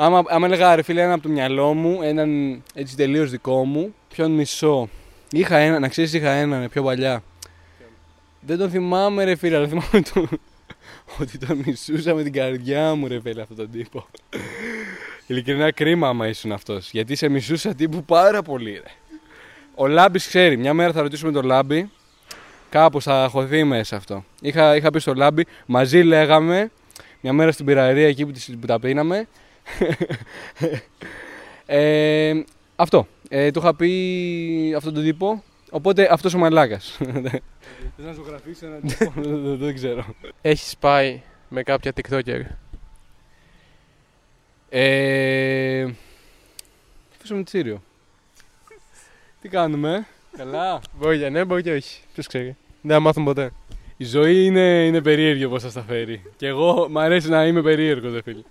[0.00, 3.94] Άμα, άμα έλεγα ρε φίλε ένα από το μυαλό μου, έναν έτσι τελείως δικό μου,
[4.08, 4.88] ποιον μισό.
[5.30, 7.22] Είχα ένα, να ξέρεις, είχα έναν ε, πιο παλιά.
[8.40, 10.28] Δεν τον θυμάμαι ρε φίλε, αλλά θυμάμαι το,
[11.20, 14.06] ότι τον μισούσα με την καρδιά μου ρε φίλε αυτόν τον τύπο.
[15.26, 18.90] Ειλικρινά κρίμα άμα ήσουν αυτός, γιατί σε μισούσα τύπου πάρα πολύ ρε.
[19.74, 21.90] Ο Λάμπης ξέρει, μια μέρα θα ρωτήσουμε τον Λάμπη,
[22.70, 24.24] κάπως θα χωθεί μέσα αυτό.
[24.40, 26.70] Είχα, είχα πει στο Λάμπη, μαζί λέγαμε,
[27.20, 29.26] μια μέρα στην πυραρία εκεί που, τις- που τα πίναμε.
[31.66, 32.42] Ε,
[32.76, 33.06] αυτό.
[33.28, 35.42] Ε, του είχα πει αυτόν τον τύπο.
[35.70, 36.98] Οπότε αυτός ο μαλάκας.
[37.96, 40.04] Θες να ζωγραφίσεις έναν τύπο, δεν, δεν- δεν ξέρω.
[40.40, 42.40] Έχεις πάει με κάποια TikToker;
[44.68, 45.86] Ε,
[47.16, 47.82] αφήσουμε Τσίριο.
[49.40, 50.06] Τι κάνουμε,
[50.36, 50.80] καλά.
[50.98, 52.00] Μπορεί και ναι, μπορεί και όχι.
[52.12, 52.56] Ποιος ξέρει.
[52.82, 53.50] Δεν θα μάθουν ποτέ.
[53.96, 56.22] Η ζωή είναι, είναι περίεργη όπως σας τα φέρει.
[56.36, 58.42] Και εγώ μ' αρέσει να είμαι περίεργος, δε φίλε.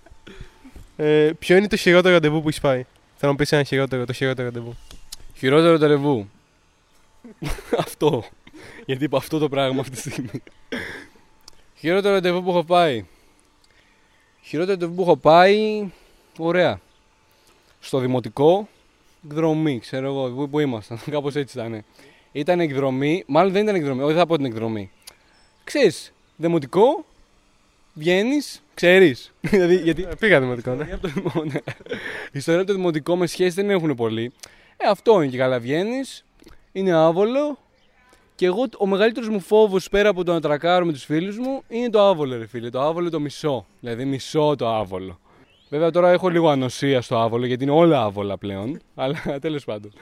[1.00, 2.84] Ε, ποιο είναι το χειρότερο ραντεβού που έχεις πάει;
[3.16, 4.76] Θα μου πεις ένα χειρότερο, το χειρότερο ραντεβού.
[5.34, 6.28] Χειρότερο το ρεβού.
[7.84, 8.24] αυτό.
[8.86, 10.42] Γιατί είπα αυτό το πράγμα αυτή τη στιγμή.
[11.74, 13.04] Χειρότερο ραντεβού που έχω πάει.
[14.42, 15.88] Χειρότερο ραντεβού που έχω πάει.
[16.38, 16.80] Ωραία.
[17.80, 18.68] Στο δημοτικό.
[19.24, 20.28] Εκδρομή, ξέρω εγώ.
[20.30, 21.00] Πού, πού ήμασταν.
[21.10, 21.84] Κάπως έτσι ήταν.
[22.32, 23.24] Ήταν εκδρομή.
[23.26, 24.00] Μάλλον δεν ήταν εκδρομή.
[24.00, 24.90] Όχι, δεν θα πω την εκδρομή.
[25.64, 26.12] Ξέρεις.
[26.36, 27.04] Δημοτικό.
[27.98, 28.62] Βγαίνεις.
[28.74, 29.32] Ξέρεις.
[29.40, 30.82] δηλαδή, γιατί Ε, πήγα δημοτικό, ναι.
[30.82, 31.58] ιστορία από το δημο- ναι.
[32.26, 34.32] Η ιστορία από το δημοτικό με σχέση δεν έχουν πολύ.
[34.76, 35.60] Ε, αυτό είναι και καλά.
[35.60, 36.24] Βγαίνεις,
[36.72, 37.58] είναι άβολο.
[38.34, 41.62] Και εγώ ο μεγαλύτερος μου φόβος πέρα από το να τρακάρω με τους φίλους μου
[41.68, 42.70] είναι το άβολο, ρε φίλε.
[42.70, 43.66] Το άβολο το μισό.
[43.80, 45.18] Δηλαδή μισό το άβολο.
[45.68, 48.80] Βέβαια τώρα έχω λίγο ανοσία στο άβολο γιατί είναι όλα άβολα πλέον.
[48.94, 49.92] αλλά τέλος πάντων.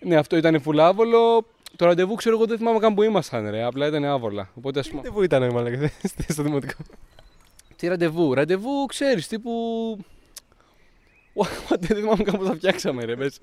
[0.00, 1.46] Ναι, αυτό ήταν full άβολο.
[1.76, 3.62] Το ραντεβού ξέρω εγώ δεν θυμάμαι καν που ήμασταν, ρε.
[3.62, 4.50] Απλά ήταν άβολα.
[4.54, 5.02] Οπότε ας πούμε.
[5.04, 5.90] Δεν ήταν, ρε μαλάκα,
[6.28, 6.74] στο δημοτικό;
[7.80, 9.50] Τι ραντεβού, ραντεβού ξέρεις τύπου.
[11.34, 13.16] What, δεν θυμάμαι καν πώ θα φτιάξαμε, ρε.
[13.16, 13.38] Πες.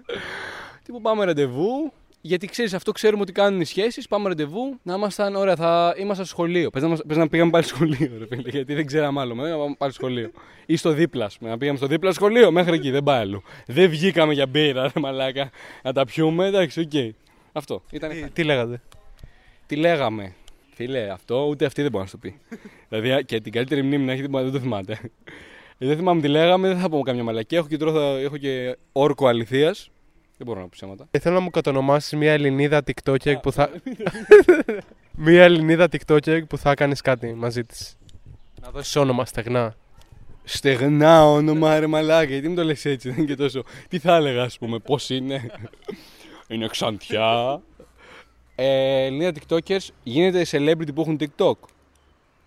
[0.84, 4.08] τύπου πάμε ραντεβού, γιατί ξέρεις αυτό ξέρουμε ότι κάνουν οι σχέσεις.
[4.08, 6.70] Πάμε ραντεβού να ήμασταν, ωραία, θα ήμασταν στο σχολείο.
[6.70, 9.34] Πες να, μας- πες να πήγαμε πάλι σχολείο, ρε φίλε, γιατί δεν ξέραμε άλλο.
[9.34, 10.32] Να πάμε πάλι σχολείο.
[10.66, 13.44] Ή στο δίπλα, ας πούμε, να πήγαμε στο δίπλα σχολείο, μέχρι εκεί, δεν πάει αλλού.
[13.66, 15.50] Δεν βγήκαμε για μπύρα, ρε μαλάκα,
[15.84, 17.16] να τα πιούμε, εντάξει, οκ.
[17.52, 17.82] Αυτό.
[17.92, 18.82] Ήταν Τι, τι λέγατε;
[19.66, 20.34] τι λέγαμε;
[20.78, 22.40] Φίλε, αυτό ούτε αυτή δεν μπορεί να σου πει.
[22.90, 25.00] δηλαδή και την καλύτερη μνήμη να έχει δεν το θυμάται.
[25.78, 27.58] Ε, δεν θυμάμαι τι λέγαμε, δεν θα πω καμιά μαλακία.
[27.58, 29.90] Έχω και, τώρα θα- έχω και όρκο αληθείας.
[30.38, 31.08] Δεν μπορώ να πω ψέματα.
[31.12, 33.70] Ε, θέλω να μου κατονομάσεις μια Ελληνίδα TikToker που θα.
[35.26, 37.98] μια Ελληνίδα TikToker που θα κάνεις κάτι μαζί της.
[38.62, 39.76] Να δώσεις όνομα στεγνά.
[40.44, 43.64] Στεγνά όνομα, ρε μαλάκα, γιατί μου το λες έτσι, δεν είναι και τόσο.
[43.88, 45.52] Τι θα έλεγα, ας πούμε, πώς είναι;
[46.48, 47.62] είναι ξαντιά.
[48.60, 51.54] Ε, Ελληνία TikTokers γίνεται celebrity που έχουν TikTok;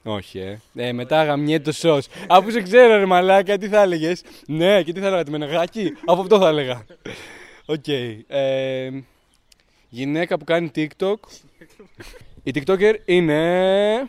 [0.03, 0.61] Όχι, ε.
[0.75, 2.07] ε μετά γαμιέται το σως.
[2.29, 5.93] Αφού σε ξέρω, ρε μαλάκα, τι θα έλεγες; Ναι, και τι θα έλεγα, τη μενεγάκι.
[6.07, 6.85] Αφού αυτό θα έλεγα.
[7.67, 7.89] Οκ.
[8.29, 8.91] Ε,
[9.89, 11.15] γυναίκα που κάνει TikTok.
[12.43, 14.09] Η TikToker είναι.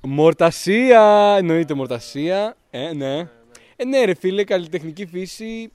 [0.00, 1.34] Μορτασία!
[1.38, 2.56] Εννοείται μορτασία.
[2.70, 3.18] Ε, ναι.
[3.76, 5.72] Ε, ναι, ρε φίλε, καλλιτεχνική φύση.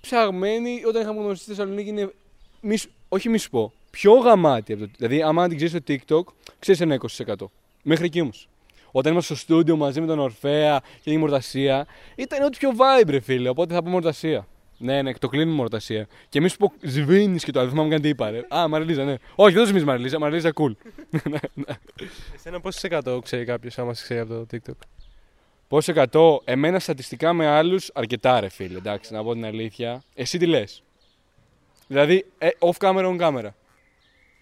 [0.00, 0.82] Ψαγμένη.
[0.86, 2.12] Όταν είχαμε γνωριστεί στη Θεσσαλονίκη είναι.
[2.60, 3.72] Μη, σου- όχι μη σου πω.
[4.00, 4.90] Πιο γαμάτι από το.
[4.96, 7.34] Δηλαδή, άμα την ξέρεις στο TikTok, ξέρεις ένα 20%.
[7.82, 8.48] Μέχρι εκεί όμως.
[8.90, 11.86] Όταν είμαστε στο στούντιο μαζί με τον Ορφέα και η Μορτασία,
[12.16, 13.48] ήταν ό,τι πιο vibe, ρε φίλε.
[13.48, 14.46] Οπότε θα πω Μορτασία.
[14.78, 16.06] Ναι, ναι, το κλείνουμε Μορτασία.
[16.28, 17.68] Και μη σου πω σβήνεις και το άλλο.
[17.68, 18.46] Δεν θυμάμαι καν τι είπα, ρε.
[18.48, 19.14] Α, Μαριλίζα, ναι.
[19.34, 20.18] Όχι, δεν σβήνεις Μαριλίζα.
[20.18, 20.72] Μαριλίζα, cool.
[22.34, 24.86] Εσένα πόσο εκατό ξέρει κάποιος άμα σε ξέρει από το TikTok;
[25.68, 30.02] Πόσο εκατό, εμένα στατιστικά με άλλους αρκετά ρε φίλε, εντάξει, να πω την αλήθεια.
[30.14, 30.82] Εσύ τι λες;
[31.86, 33.50] Δηλαδή, ε, off camera, on camera.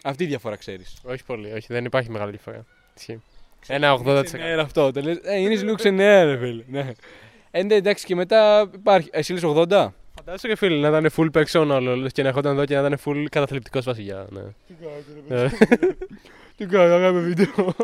[0.06, 0.96] Αυτή η διαφορά ξέρεις.
[1.04, 2.64] Όχι πολύ, όχι, δεν υπάρχει μεγάλη διαφορά.
[2.96, 3.22] Ισχύει.
[3.66, 4.24] Ένα 80%.
[4.32, 4.92] Ναι, αυτό.
[4.92, 6.62] Το λες, ε, είναι λίγο ξενέα, ρε φίλε.
[6.68, 6.92] Ναι.
[7.50, 9.08] Ε, ναι, εντάξει, και μετά υπάρχει.
[9.12, 9.88] Εσύ λες 80.
[10.14, 12.98] Φαντάζομαι και φίλοι να ήταν full persona όλο και να έρχονταν εδώ και να ήταν
[13.04, 14.26] full καταθλιπτικός βασιλιά.
[14.30, 14.42] Ναι.
[15.28, 15.48] Ναι.
[16.56, 17.74] Τι κάνω, να κάνουμε βίντεο.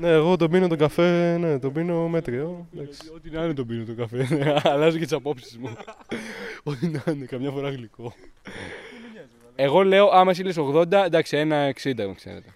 [0.00, 2.66] ναι, εγώ τον πίνω τον καφέ, ναι, τον πίνω μέτριο.
[2.74, 3.00] εντάξει.
[3.14, 4.26] Ό,τι να είναι τον πίνω το καφέ.
[4.34, 5.76] Ναι, Αλλάζω και τις απόψεις μου.
[6.62, 8.14] Ό,τι να είναι, καμιά φορά γλυκό.
[9.62, 12.54] Εγώ λέω, άμα εσύ λες 80, εντάξει, ένα 60 με ξέρετε.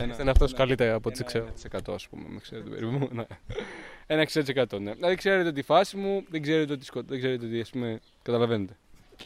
[0.00, 1.48] Ήταν αυτός καλύτερα από ό,τι ξέρω.
[1.70, 3.08] 1% ας πούμε, με ξέρετε περίπου.
[3.12, 3.24] ναι.
[4.06, 4.92] Ένα 60% ναι.
[4.92, 8.76] Δηλαδή ξέρετε τη φάση μου, δεν ξέρετε ότι σκοτώ, δεν ξέρετε ότι ας πούμε, καταλαβαίνετε.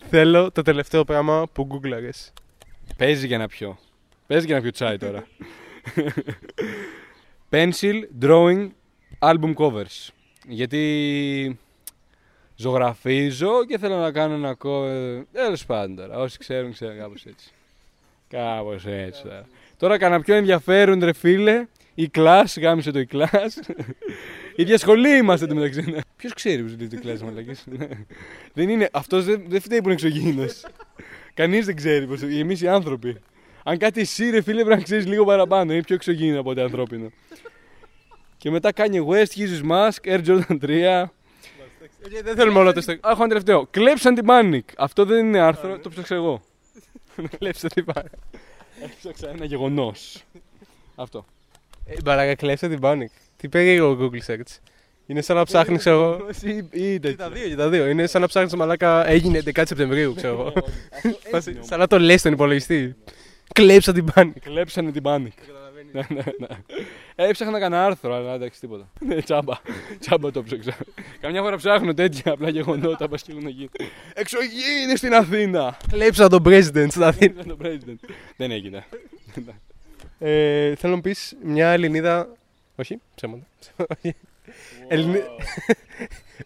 [0.09, 2.33] Θέλω το τελευταίο πράγμα που γκούγκλαρες.
[2.97, 3.79] Παίζει για να πιω.
[4.27, 5.27] Παίζει για να πιω τσάι τώρα.
[7.51, 8.69] Pencil drawing
[9.19, 10.09] album covers.
[10.49, 11.59] Γιατί
[12.57, 15.23] ζωγραφίζω και θέλω να κάνω ένα cover.
[15.33, 16.19] Τέλος πάντων τώρα.
[16.19, 17.51] Όσοι ξέρουν, ξέρουν κάπως έτσι.
[18.29, 19.47] Κάπως έτσι τώρα.
[19.79, 21.67] Τώρα κανένα πιο ενδιαφέρον ρε φίλε.
[21.95, 23.61] Η κλάς, γάμισε το η κλάς.
[24.57, 25.95] ίδια σχολή είμαστε το μεταξύ.
[26.17, 27.65] Ποιος ξέρει που ζητάει το κλάσμα, μαλακής;
[28.53, 28.89] δεν είναι.
[28.93, 30.65] Αυτός δεν, δεν φταίει που είναι εξωγήινος.
[31.35, 32.15] Κανείς δεν ξέρει πώ.
[32.27, 33.17] Εμείς οι άνθρωποι.
[33.63, 35.73] Αν κάτι εσύ, ρε φίλε, πρέπει να ξέρεις λίγο παραπάνω.
[35.73, 37.11] Είναι πιο εξωγήινο από ότι ανθρώπινο.
[38.37, 41.05] και μετά κάνει West, Jesus Mask, Air Jordan 3.
[42.23, 42.93] Δεν θέλουμε όλο το στο.
[42.93, 43.67] Έχω ένα τελευταίο.
[43.71, 44.61] Κλέψαν την Panic.
[44.77, 46.41] Αυτό δεν είναι άρθρο, το ψάξα εγώ.
[47.39, 48.17] Κλέψτε την μπάρακα.
[48.85, 49.93] Έψαξα ένα γεγονό.
[50.95, 51.25] Αυτό.
[51.87, 53.07] Ε, Μπαράκα, κλέψτε την Panic.
[53.37, 54.59] Τι περίεργο Google search.
[55.07, 56.27] Είναι σαν να ψάχνει, ξέρω εγώ.
[56.71, 57.87] Ή, ή Και τα δύο, και τα δύο.
[57.87, 59.07] Είναι σαν να ψάχνει μαλάκα.
[59.09, 60.53] Έγινε 11 Σεπτεμβρίου, ξέρω εγώ.
[61.31, 62.97] Φάση- Σαν να το λε στον υπολογιστή.
[63.55, 64.31] Κλέψα την Panic.
[64.41, 65.29] Κλέψανε την Panic.
[65.95, 66.47] Ναι, ναι, ναι.
[67.15, 68.89] Ε, Έψαχνα να κάνω άρθρο, αλλά εντάξει τίποτα.
[69.01, 69.55] Ναι, τσάμπα.
[70.01, 70.77] Τσάμπα το ψάξα.
[71.21, 73.69] Καμιά φορά ψάχνω τέτοια απλά γεγονότα πας και έχουν γίνει.
[74.15, 75.77] Εξωγήινη στην Αθήνα!
[75.89, 77.41] Κλέψα τον president στην Αθήνα.
[77.41, 78.09] Ήταν το president.
[78.37, 78.85] Δεν έγινε.
[80.19, 82.29] Ε, θέλω να μου πεις μια Ελληνίδα.
[82.77, 83.47] Όχι, ψέματα.
[84.89, 85.19] Ελληνι...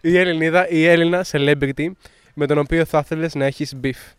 [0.01, 1.91] η Ελληνίδα ή Έλληνα celebrity
[2.35, 4.13] με τον οποίο θα ήθελε να έχεις beef.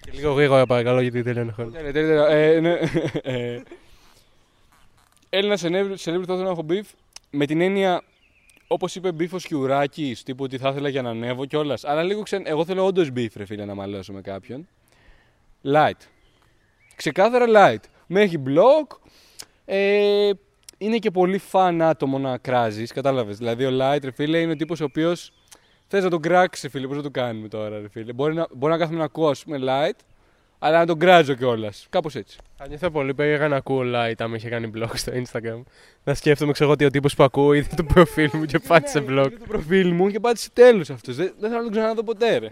[0.00, 1.70] Και λίγο γρήγορα παρακαλώ γιατί τελειώνει ο χρόνο.
[1.70, 2.26] Τέλεια, τέλεια.
[2.26, 2.78] Ε, ναι.
[5.34, 6.84] Ε, Έλληνα celebrity θα ήθελα να έχω beef.
[7.30, 8.02] Με την έννοια,
[8.66, 11.84] όπως είπε beef ο Σκιουράκης, τύπου ότι θα ήθελα για να ανέβω κιόλας.
[11.84, 12.42] Αλλά λίγο ξεν...
[12.46, 14.68] Εγώ θέλω όντως beef, ρε φίλε, να μαλώσω με κάποιον.
[15.64, 16.06] Light.
[16.96, 17.84] Ξεκάθαρα light.
[18.06, 18.96] Με έχει blog.
[19.64, 20.30] Ε,
[20.78, 23.38] είναι και πολύ φαν άτομο να κράζεις, κατάλαβες.
[23.38, 25.32] Δηλαδή, ο light, ρε φίλε, είναι ο τύπος ο οποίος
[25.86, 26.86] θες να τον κράξεις, φίλε.
[26.86, 28.12] Πώς να το κάνουμε τώρα, ρε φίλε.
[28.12, 29.98] Μπορεί να, μπορεί να κάθομαι να ακούω, ας πούμε, light,
[30.64, 31.86] αλλά να τον κράζω κιόλας.
[31.90, 32.38] Κάπως έτσι.
[32.56, 35.62] Θα νιώθω πολύ περίεργα να ακούω light άμα είχε κάνει blog στο Instagram.
[36.04, 38.98] Να σκέφτομαι ξέρω εγώ ότι ο τύπος που ακούω είδε το προφίλ μου και πάτησε
[38.98, 39.26] blog.
[39.26, 41.16] Είδε το προφίλ μου και πάτησε τέλος αυτός.
[41.16, 42.50] Δεν, δεν θέλω να τον ξαναδώ ποτέ, ρε.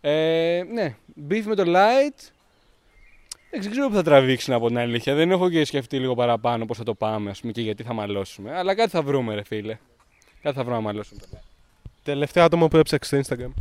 [0.00, 0.96] Ε, ναι,
[1.28, 2.30] beef με το light.
[3.50, 5.14] Δεν ξέρω που θα τραβήξει από την αλήθεια.
[5.14, 7.92] Δεν έχω και σκεφτεί λίγο παραπάνω πώς θα το πάμε, ας πούμε, και γιατί θα
[7.92, 8.56] μαλώσουμε.
[8.56, 9.78] Αλλά κάτι θα βρούμε, ρε φίλε.
[10.42, 11.20] Κάτι θα βρούμε να μαλώσουμε.
[12.02, 13.52] Τελευταίο άτομο που έψαξε στο Instagram.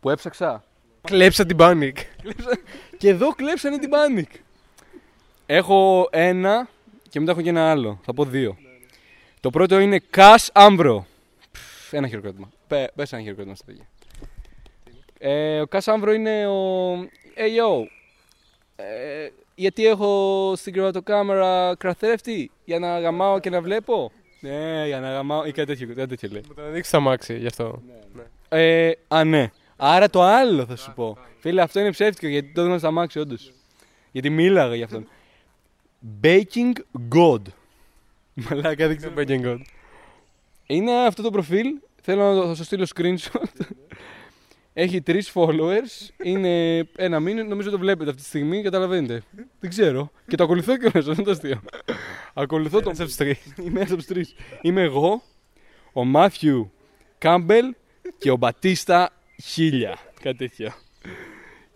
[0.00, 0.64] Που έψαξα;
[1.02, 1.92] Κλέψα την panic.
[2.98, 4.38] και εδώ κλέψανε την Panic.
[5.46, 6.68] Έχω ένα
[7.08, 8.00] και μετά έχω και ένα άλλο.
[8.04, 8.56] Θα πω δύο.
[9.40, 10.98] Το πρώτο είναι Cash Ambro.
[11.52, 12.50] Πφ, Ένα χειροκρότημα.
[12.66, 13.84] Πε, πες ένα χειροκρότημα στα παιδιά.
[15.18, 16.92] Ε, ο Cash Ambro είναι ο...
[17.36, 17.86] Hey yo,
[18.76, 25.12] ε, γιατί έχω στην κρεβατοκάμερα κρατρέφτη για να γαμάω και να βλέπω; Ναι, για να
[25.12, 26.42] γαμάω ή κάτι τέτοιο, κάτι τέτοιο λέει.
[26.48, 27.82] Μου το δείξει τα μάξι γι' αυτό.
[28.48, 29.50] Ε, α, ναι.
[29.82, 31.18] Άρα το άλλο θα σου πω.
[31.38, 33.52] Φίλε, αυτό είναι ψεύτικο γιατί το έδωνα στα μάξι, όντως.
[34.12, 35.08] Γιατί μίλαγα γι' αυτόν.
[36.22, 36.72] Baking
[37.14, 37.42] God.
[38.50, 39.12] Μαλάκα, δεν ξέρω.
[39.16, 39.58] Baking God.
[40.66, 41.66] Είναι αυτό το προφίλ.
[42.02, 43.66] Θέλω να το θα σου στείλω screenshot.
[44.72, 46.08] Έχει τρεις followers.
[46.22, 47.48] Είναι ένα μήνυμα.
[47.48, 48.62] Νομίζω το βλέπετε αυτή τη στιγμή.
[48.62, 49.22] Καταλαβαίνετε.
[49.60, 50.10] Δεν ξέρω.
[50.26, 50.94] Και το ακολουθώ κιόλας.
[50.94, 51.60] Αυτό είναι το αστείο.
[52.34, 52.86] Ακολουθώ τον.
[52.86, 53.38] Ένας από τους τρεις.
[53.56, 54.26] Είμαι ένα από του τρει.
[54.60, 55.22] Είμαι εγώ,
[55.92, 56.72] ο Μάθιου
[57.18, 57.74] Κάμπελ
[58.18, 59.10] και ο Μπατίστα
[59.40, 59.98] Χίλια.
[60.22, 60.72] Κάτι τέτοιο.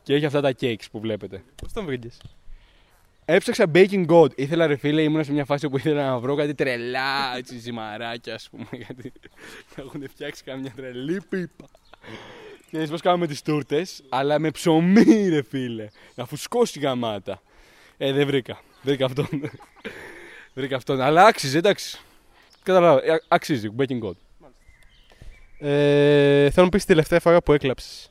[0.03, 1.43] Και έχει αυτά τα cakes που βλέπετε.
[1.63, 2.21] Πώς τον βρήκες;
[3.25, 4.35] Έψαξα Baking God.
[4.39, 8.35] Ήθελα ρε φίλε, ήμουν σε μια φάση που ήθελα να βρω κάτι τρελά, έτσι ζυμαράκια,
[8.35, 8.67] ας πούμε.
[8.73, 9.13] Γιατί
[9.77, 11.67] να έχουν φτιάξει κάμια τρελή πίπα.
[12.71, 15.89] Και δεις πώς κάνουμε τις τούρτες, αλλά με ψωμί ρε φίλε.
[16.15, 17.43] Να φουσκώσει γαμάτα.
[17.97, 18.61] Ε, δεν βρήκα.
[18.83, 19.29] Βρήκα αυτόν.
[20.55, 21.01] βρήκα αυτόν.
[21.01, 21.99] Αλλά άξιζε, εντάξει.
[22.63, 23.05] Καταλάβα.
[23.05, 23.69] Ε, Αξίζει.
[23.79, 24.17] Baking God.
[25.67, 28.11] Ε, θέλω να μου πεις τη τελευταία φορά που έκλαψες.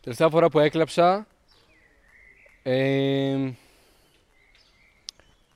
[0.00, 1.26] Τελευταία φορά που έκλαψα.
[2.62, 3.36] Ε,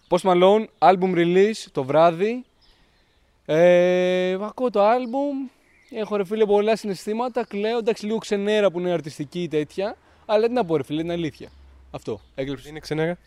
[0.09, 2.45] Post Malone, album release το βράδυ.
[3.45, 5.51] Ε, ακούω το album.
[5.91, 7.45] Έχω ρε φίλε πολλά συναισθήματα.
[7.45, 7.79] Κλαίω.
[7.79, 9.97] Εντάξει, λίγο ξενέρα που είναι αρτιστική τέτοια.
[10.27, 11.49] Αλλά τι να πω, ρε φίλε, είναι αλήθεια.
[11.91, 12.21] Αυτό.
[12.35, 12.69] Έκλεψε.
[12.69, 13.11] Είναι ξενέρα.
[13.11, 13.19] Ε,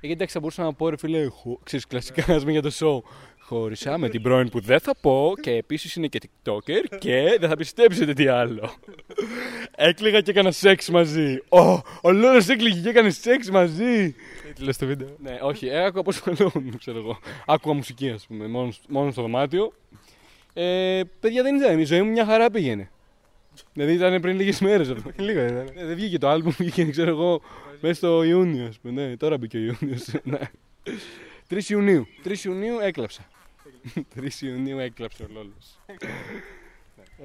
[0.00, 1.58] γιατί εντάξει, θα μπορούσα να πω, ρε φίλε, χω...
[1.62, 3.10] ξέρεις, κλασικά ας πούμε για το show.
[3.48, 7.48] Χώρισα με την πρώην που δεν θα πω και επίσης είναι και TikToker και δεν
[7.48, 8.70] θα πιστέψετε τι άλλο.
[9.76, 11.42] Έκλαιγα και έκανα σεξ μαζί.
[11.48, 11.58] Ο,
[12.02, 14.14] ο Λόρος έκλαιγε και έκανε σεξ μαζί.
[14.54, 17.18] Τι λες στο βίντεο; Ναι, όχι, ε, άκουγα πώς μαλώνουν, ξέρω εγώ.
[17.46, 19.72] Άκουγα μουσική, ας πούμε, μόνος, μόνος στο δωμάτιο.
[20.52, 22.90] Ε, παιδιά δεν ήταν, η ζωή μου μια χαρά πήγαινε.
[23.72, 25.10] Δηλαδή ήταν πριν λίγες μέρες αυτό.
[25.16, 25.50] Λίγο είναι.
[25.74, 25.80] ναι.
[25.82, 27.42] Ε, δεν βγήκε το άλμπουμ, βγήκε, ξέρω εγώ,
[27.80, 29.06] μέσα στο Ιούνιο, ας πούμε.
[29.06, 30.06] Ναι, τώρα μπήκε ο Ιούνιος.
[30.22, 30.38] ναι.
[31.50, 32.06] 3 Ιουνίου.
[32.24, 33.28] 3 Ιουνίου έκλαψα.
[34.20, 35.78] 3 Ιουνίου έκλαψε ο Λόλος.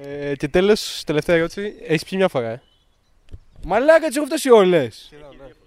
[0.00, 1.74] Ε, και τέλος, τελευταία ερώτηση.
[1.86, 2.50] Έχεις πιει μια φορά.
[2.50, 2.62] Ε;
[3.64, 5.12] Μαλάκα, τις έχω φτάσει όλες.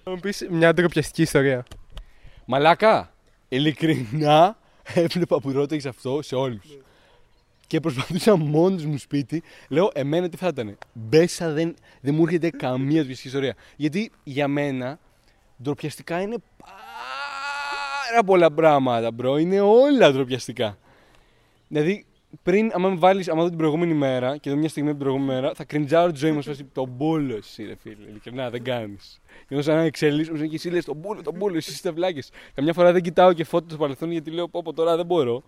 [0.03, 1.65] Θα μου πεις μια ντροπιαστική ιστορία.
[2.45, 3.13] Μαλάκα,
[3.49, 4.57] ειλικρινά
[4.93, 6.77] έβλεπα που ρώταγες αυτό σε όλους.
[7.67, 10.77] Και προσπαθούσα μόνος μου σπίτι, λέω εμένα τι θα ήταν.
[10.93, 13.55] Μπέσα δεν, δεν μου έρχεται καμία ντροπιαστική ιστορία.
[13.75, 14.99] Γιατί για μένα
[15.63, 19.37] ντροπιαστικά είναι πάρα πολλά πράγματα, μπρο.
[19.37, 20.77] Είναι όλα ντροπιαστικά.
[21.67, 22.05] Δηλαδή,
[22.43, 25.07] πριν, άμα με βάλεις, άμα δω την προηγούμενη μέρα και δω μια στιγμή από την
[25.07, 26.43] προηγούμενη μέρα, θα κριντζάρω τη ζωή μου.
[26.43, 28.09] Φάση, τον μπούλος εσύ, ρε φίλε.
[28.09, 29.21] Ειλικρινά, δεν κάνεις.
[29.25, 32.29] Και ενώ σαν να εξελίσσω, και εσύ λε τον μπούλο, τον μπούλο, εσύ είστε βλάκες.
[32.53, 35.43] Καμιά φορά δεν κοιτάω και φώτο στο παρελθόν γιατί λέω πω, πω τώρα δεν μπορώ.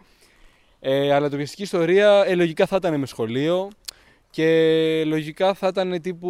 [0.80, 3.70] Ε, αλλά τροπιαστική ιστορία ε, λογικά θα ήταν με σχολείο
[4.30, 6.30] και λογικά θα ήταν τύπου.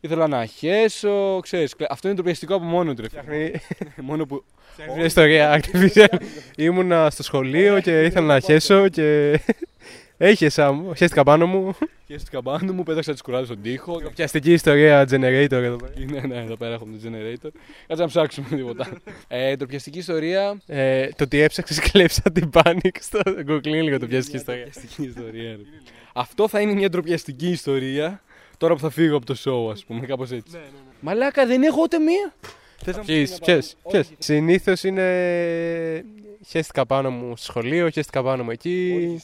[0.00, 3.02] Ήθελα να χέσω, ξέρεις, κλα- αυτό είναι τροπιαστικό από μόνο του.
[3.02, 3.20] ρε φίλε.
[3.22, 3.60] Φτιάχνει
[4.10, 4.44] μόνο που.
[4.96, 6.20] μια ιστορία Activision.
[6.56, 9.40] Ήμουνα στο σχολείο και ήθελα να χέσω και
[10.16, 11.76] έχεσα μου, χέστηκα πάνω μου.
[12.06, 14.00] Χαίστηκα πάνω μου, πέταξα τις κουράδες στον τοίχο.
[14.14, 15.92] Πιαστική ιστορία generator εδώ πέρα.
[16.10, 17.48] Ναι, ναι, εδώ πέρα έχουμε το generator.
[17.86, 18.88] Κάτσε να ψάξουμε τίποτα.
[19.28, 20.60] ε, τροπιαστική ιστορία.
[20.66, 24.62] Ε, το ότι έψαξες κλέψα την panic στο Google είναι λίγο το πιαστική ιστορία.
[24.62, 25.50] Τροπιαστική ιστορία.
[25.50, 25.56] ρε.
[26.12, 28.22] Αυτό θα είναι μια τροπιαστική ιστορία.
[28.58, 30.56] Τώρα που θα φύγω από το show, ας πούμε, κάπως έτσι.
[31.00, 32.34] Μαλάκα, δεν έχω ούτε μία.
[32.84, 34.10] Θες να μου πεις Ποιες, να πάρω- ποιες, ποιες.
[34.18, 36.04] Συνήθως είναι
[36.46, 39.20] χέστηκα πάνω μου στο σχολείο, χέστηκα πάνω μου εκεί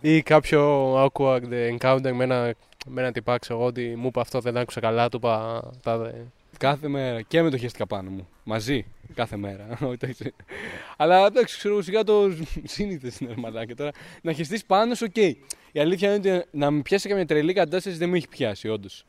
[0.00, 2.54] ή κάποιο awkward encounter με ένα,
[2.86, 6.26] με ένα τυπά, ξέρω εγώ, ότι μου είπε αυτό δεν άκουσα καλά, του είπα τάδε.
[6.58, 7.22] Κάθε μέρα.
[7.22, 8.28] Και με το χέστηκα πάνω μου.
[8.44, 8.84] Μαζί.
[9.14, 9.78] Κάθε μέρα.
[9.94, 10.34] Εντάξει.
[10.96, 12.30] Αλλά εντάξει, ξέρω σιγά το
[12.64, 13.74] σύνηθες είναι ρε μαλάκα.
[13.74, 13.90] Τώρα
[14.22, 15.16] να χεστεί πάνω σου, οκ.
[15.72, 19.04] Η αλήθεια είναι ότι να με πιάσει καμιά τρελή κατάσταση δεν με έχει πιάσει, όντως.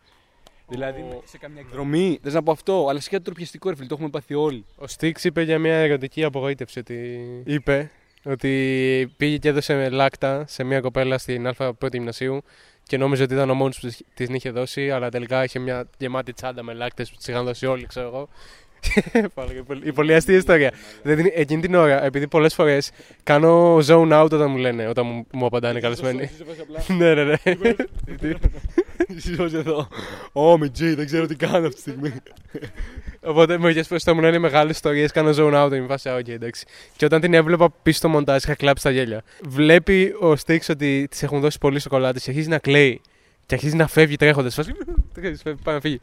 [0.68, 2.20] Δηλαδή σε καμιά εκδρομή.
[2.24, 4.66] Θες να πω αυτό, αλλά σε κάτι τροπιαστικό ρε φίλε, το έχουμε πάθει όλοι.
[4.76, 7.92] Ο Στίξ είπε για μια ερωτική απογοήτευση ότι είπε
[8.24, 12.42] ότι πήγε και έδωσε λάκτα σε μια κοπέλα στην Α πρώτη γυμνασίου
[12.90, 15.88] και νόμιζε ότι ήταν ο μόνος που της- της είχε δώσει, αλλά τελικά είχε μια
[15.98, 18.30] γεμάτη τσάντα με λάκτες που της είχαν δώσει όλοι, ξέρω εγώ.
[19.34, 20.74] Πάλι και πολύ- Η πολύ αστεία ιστορία.
[21.04, 22.92] Δηλαδή, εκείνη την ώρα, επειδή πολλές φορές
[23.24, 26.30] κάνω zone out όταν μου λένε, όταν μου, μου απαντάνε καλεσμένοι.
[26.98, 27.36] ναι, ναι, ναι.
[29.08, 29.88] Είσαι εδώ.
[30.32, 32.14] OMG, δεν ξέρω τι κάνω αυτή τη στιγμή.
[33.22, 35.72] Οπότε μερικές φορές όταν μου λένε μεγάλες ιστορίες, κάνω zone out.
[35.74, 36.66] Είμαι φάση, «Α, οκ, εντάξει.
[36.96, 39.24] Και όταν την έβλεπα πίσω στο μοντάζ, είχα κλάψει τα γέλια.
[39.48, 43.02] Βλέπει ο Στίξ ότι της έχουν δώσει πολύ σοκολάτε και αρχίζει να κλαίει.
[43.46, 44.54] Και αρχίζει να φεύγει τρέχοντας.
[44.54, 44.72] Φάση,
[45.14, 46.00] «Τρέχεις, φεύγει, πάει να φύγει.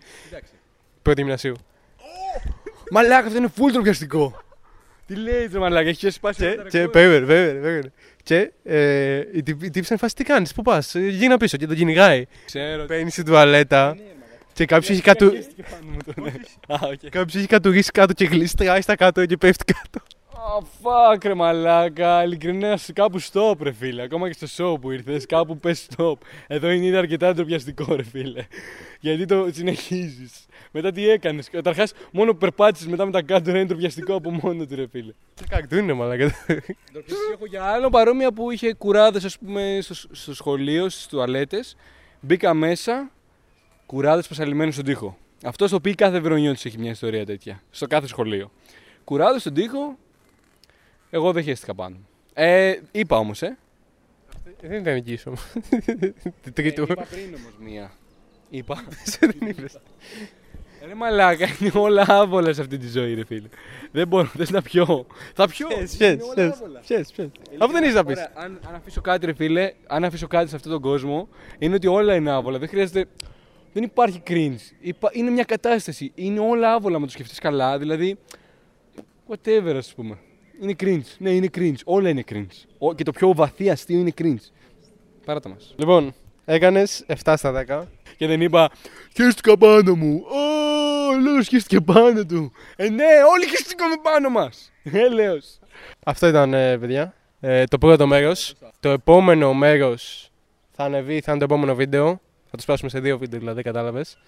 [1.02, 1.54] Πρώτη γυμνασίου.
[2.90, 4.40] Μαλάκα, αυτό είναι full ντροπιαστικό.
[5.06, 6.38] Τι λέει ρε μαλάκα, έχεις σπάσει.
[6.38, 6.92] Και, ένα και ρεκόρ.
[6.92, 7.92] περίμενε, περίμενε, περίμενε.
[8.26, 11.66] Και ε, η τύπη η τύπη σαν φάση τι κάνεις, πού πας, γίνα πίσω και
[11.66, 12.26] τον κυνηγάει.
[12.44, 12.84] Ξέρω.
[12.84, 13.96] Παίρνεις στην τουαλέτα
[14.52, 15.26] και κάποιος έχει, κατου...
[16.68, 17.10] Α, οκ.
[17.10, 20.06] κάποιος έχει κατουρίσει κάτω και γλιστράει στα κάτω και πέφτει κάτω.
[20.32, 24.02] Α, fuck ρε μαλάκα, ειλικρινά κάπου stop ρε φίλε.
[24.02, 26.14] Ακόμα και στο show που ήρθες, κάπου πες stop.
[26.46, 28.46] Εδώ είναι ήδη αρκετά ντροπιαστικό ρε φίλε.
[29.00, 30.46] Γιατί το συνεχίζεις.
[30.76, 31.50] Μετά τι έκανες.
[31.50, 35.12] Καταρχάς μόνο που περπάτησες μετά με τα κάτω είναι ντροπιαστικό από μόνο του ρε φίλε.
[35.34, 36.24] Τι κακτού είναι, μαλάκα.
[36.92, 41.76] Ντροπιαστικό έχω για άλλο παρόμοια που είχε κουράδες ας πούμε στο, στο σχολείο, στις τουαλέτες.
[42.20, 43.10] Μπήκα μέσα,
[43.86, 45.18] κουράδες πασαλιμένους στον τοίχο.
[45.44, 47.62] Αυτό στο πει κάθε Βερονιώτης έχει μια ιστορία τέτοια.
[47.70, 48.50] Στο κάθε σχολείο.
[49.04, 49.98] Κουράδες στον τοίχο,
[51.10, 51.96] εγώ δεν χαίστηκα πάνω.
[52.34, 53.56] Ε, είπα όμως, ε.
[54.60, 55.52] Δεν ήταν εκεί όμως.
[56.42, 56.82] Την τρίτη.
[56.82, 57.92] είπα πριν όμως μία.
[58.50, 58.84] Είπα.
[59.20, 59.78] Δεν είπες.
[60.86, 63.48] Ρε μαλάκα, είναι όλα άβολα σε αυτή τη ζωή ρε φίλε.
[63.92, 65.06] Δεν μπορώ, θες να πιω.
[65.34, 65.66] Θα πιω.
[65.66, 66.80] Ποιες, Είναι ποιες, όλα ποιες, άβολα.
[66.86, 67.28] ποιες, ποιες.
[67.58, 68.16] Αυτό δεν έχεις να πεις.
[68.16, 71.74] Ωραία, αν, αν αφήσω κάτι, ρε φίλε, αν αφήσω κάτι σε αυτόν τον κόσμο, είναι
[71.74, 72.58] ότι όλα είναι άβολα.
[72.58, 73.04] Δεν χρειάζεται.
[73.72, 74.74] Δεν υπάρχει cringe.
[74.80, 76.12] Υπά- Είναι μια κατάσταση.
[76.14, 77.78] Είναι όλα άβολα, με το σκεφτείς καλά.
[77.78, 78.16] Δηλαδή.
[79.28, 80.18] Whatever, ας πούμε.
[80.60, 81.14] Είναι cringe.
[81.18, 81.74] Ναι, είναι cringe.
[81.84, 82.64] Όλα είναι cringe.
[82.78, 84.50] Ο- Και το πιο βαθύ αστείο είναι cringe.
[85.24, 85.74] Πάρατα μας.
[85.76, 86.14] Λοιπόν,
[86.44, 87.88] έκανες 7 στα 10.
[88.16, 88.70] Και δεν είπα
[89.14, 90.22] Χαίστηκα πάνω μου.
[90.24, 90.65] Ω,
[91.20, 92.52] λέω χαίστηκε πάνω του.
[92.76, 94.72] Ε, ναι, όλοι χαίστηκαμε πάνω μας.
[94.82, 95.58] Έλεος.
[96.04, 97.14] Αυτό ήταν, ε, παιδιά.
[97.40, 98.54] Ε, το πρώτο μέρος.
[98.80, 100.30] Το επόμενο μέρος
[100.72, 102.20] θα ανεβεί, θα είναι το επόμενο βίντεο.
[102.50, 104.18] Θα το σπάσουμε σε δύο βίντεο, δηλαδή, κατάλαβες.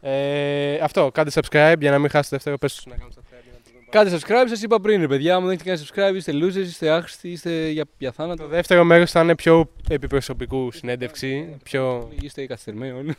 [0.00, 2.58] Ε, αυτό, κάντε subscribe για να μην χάσετε δεύτερο.
[2.58, 3.42] Πες τους να κάνουν subscribe.
[3.42, 3.82] για να το δουν.
[3.90, 5.34] Κάντε subscribe, σας είπα πριν, ρε παιδιά.
[5.36, 8.46] Αν δεν έχετε κάνει subscribe, είστε losers, είστε άχρηστοι, είστε για, για Το θάνατο.
[8.46, 11.56] δεύτερο μέρος θα είναι πιο επιπροσωπικού συνέντευξη.
[11.62, 12.08] Πιο...
[12.20, 13.16] Είστε καθυστερημένοι όλοι.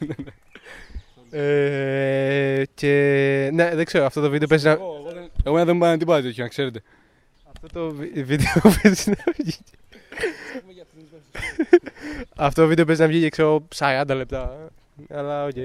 [1.31, 2.89] Ε, και
[3.53, 4.71] ναι, δεν ξέρω, αυτό το βίντεο παίζει να...
[4.71, 6.81] Εγώ εγώ δεν- Εγώ δεν πάω τίποτα τέτοιο, να ξέρετε.
[7.47, 9.53] Αυτό το βι- βίντεο παίζει να βγει.
[12.35, 14.69] Αυτό το βίντεο παίζει να βγει και ξέρω 40 λεπτά.
[15.09, 15.55] Αλλά οκ.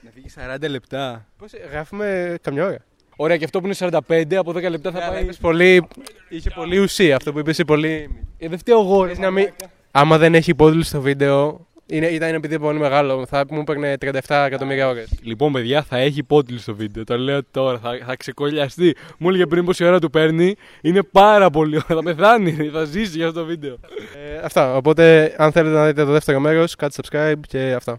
[0.00, 0.26] Να φύγει
[0.64, 1.26] 40 λεπτά.
[1.38, 2.76] Πώς γράφουμε καμιά ώρα;
[3.16, 5.22] Ωραία, και αυτό που είναι 45 από 10 λεπτά θα Ναι, αλλά πάει.
[5.22, 5.86] είπες πολύ,
[6.28, 8.08] είχε πολύ ουσία αυτό που είπες, είναι πολύ...
[8.38, 9.08] Ε, δεν φταίω εγώ, ρε.
[9.08, 9.70] Πες να μην- μαλάκα.
[9.90, 13.94] Άμα δεν έχει υπότιτλο στο βίντεο, είναι, ήταν επειδή είναι πολύ μεγάλο, θα μου έπαιρνε
[14.00, 15.08] 37 εκατομμύρια ώρες.
[15.22, 17.04] Λοιπόν, παιδιά, θα έχει υπότιτλο στο βίντεο.
[17.04, 18.96] Το λέω τώρα, θα, θα ξεκωλιαστεί.
[19.18, 20.54] Μου έλεγε πριν πόση ώρα του παίρνει.
[20.80, 21.86] Είναι πάρα πολύ ώρα.
[21.86, 23.76] Θα πεθάνει, θα ζήσει για αυτό το βίντεο.
[24.14, 27.98] Ε, αυτά, οπότε αν θέλετε να δείτε το δεύτερο μέρος, κάντε subscribe και αυτά.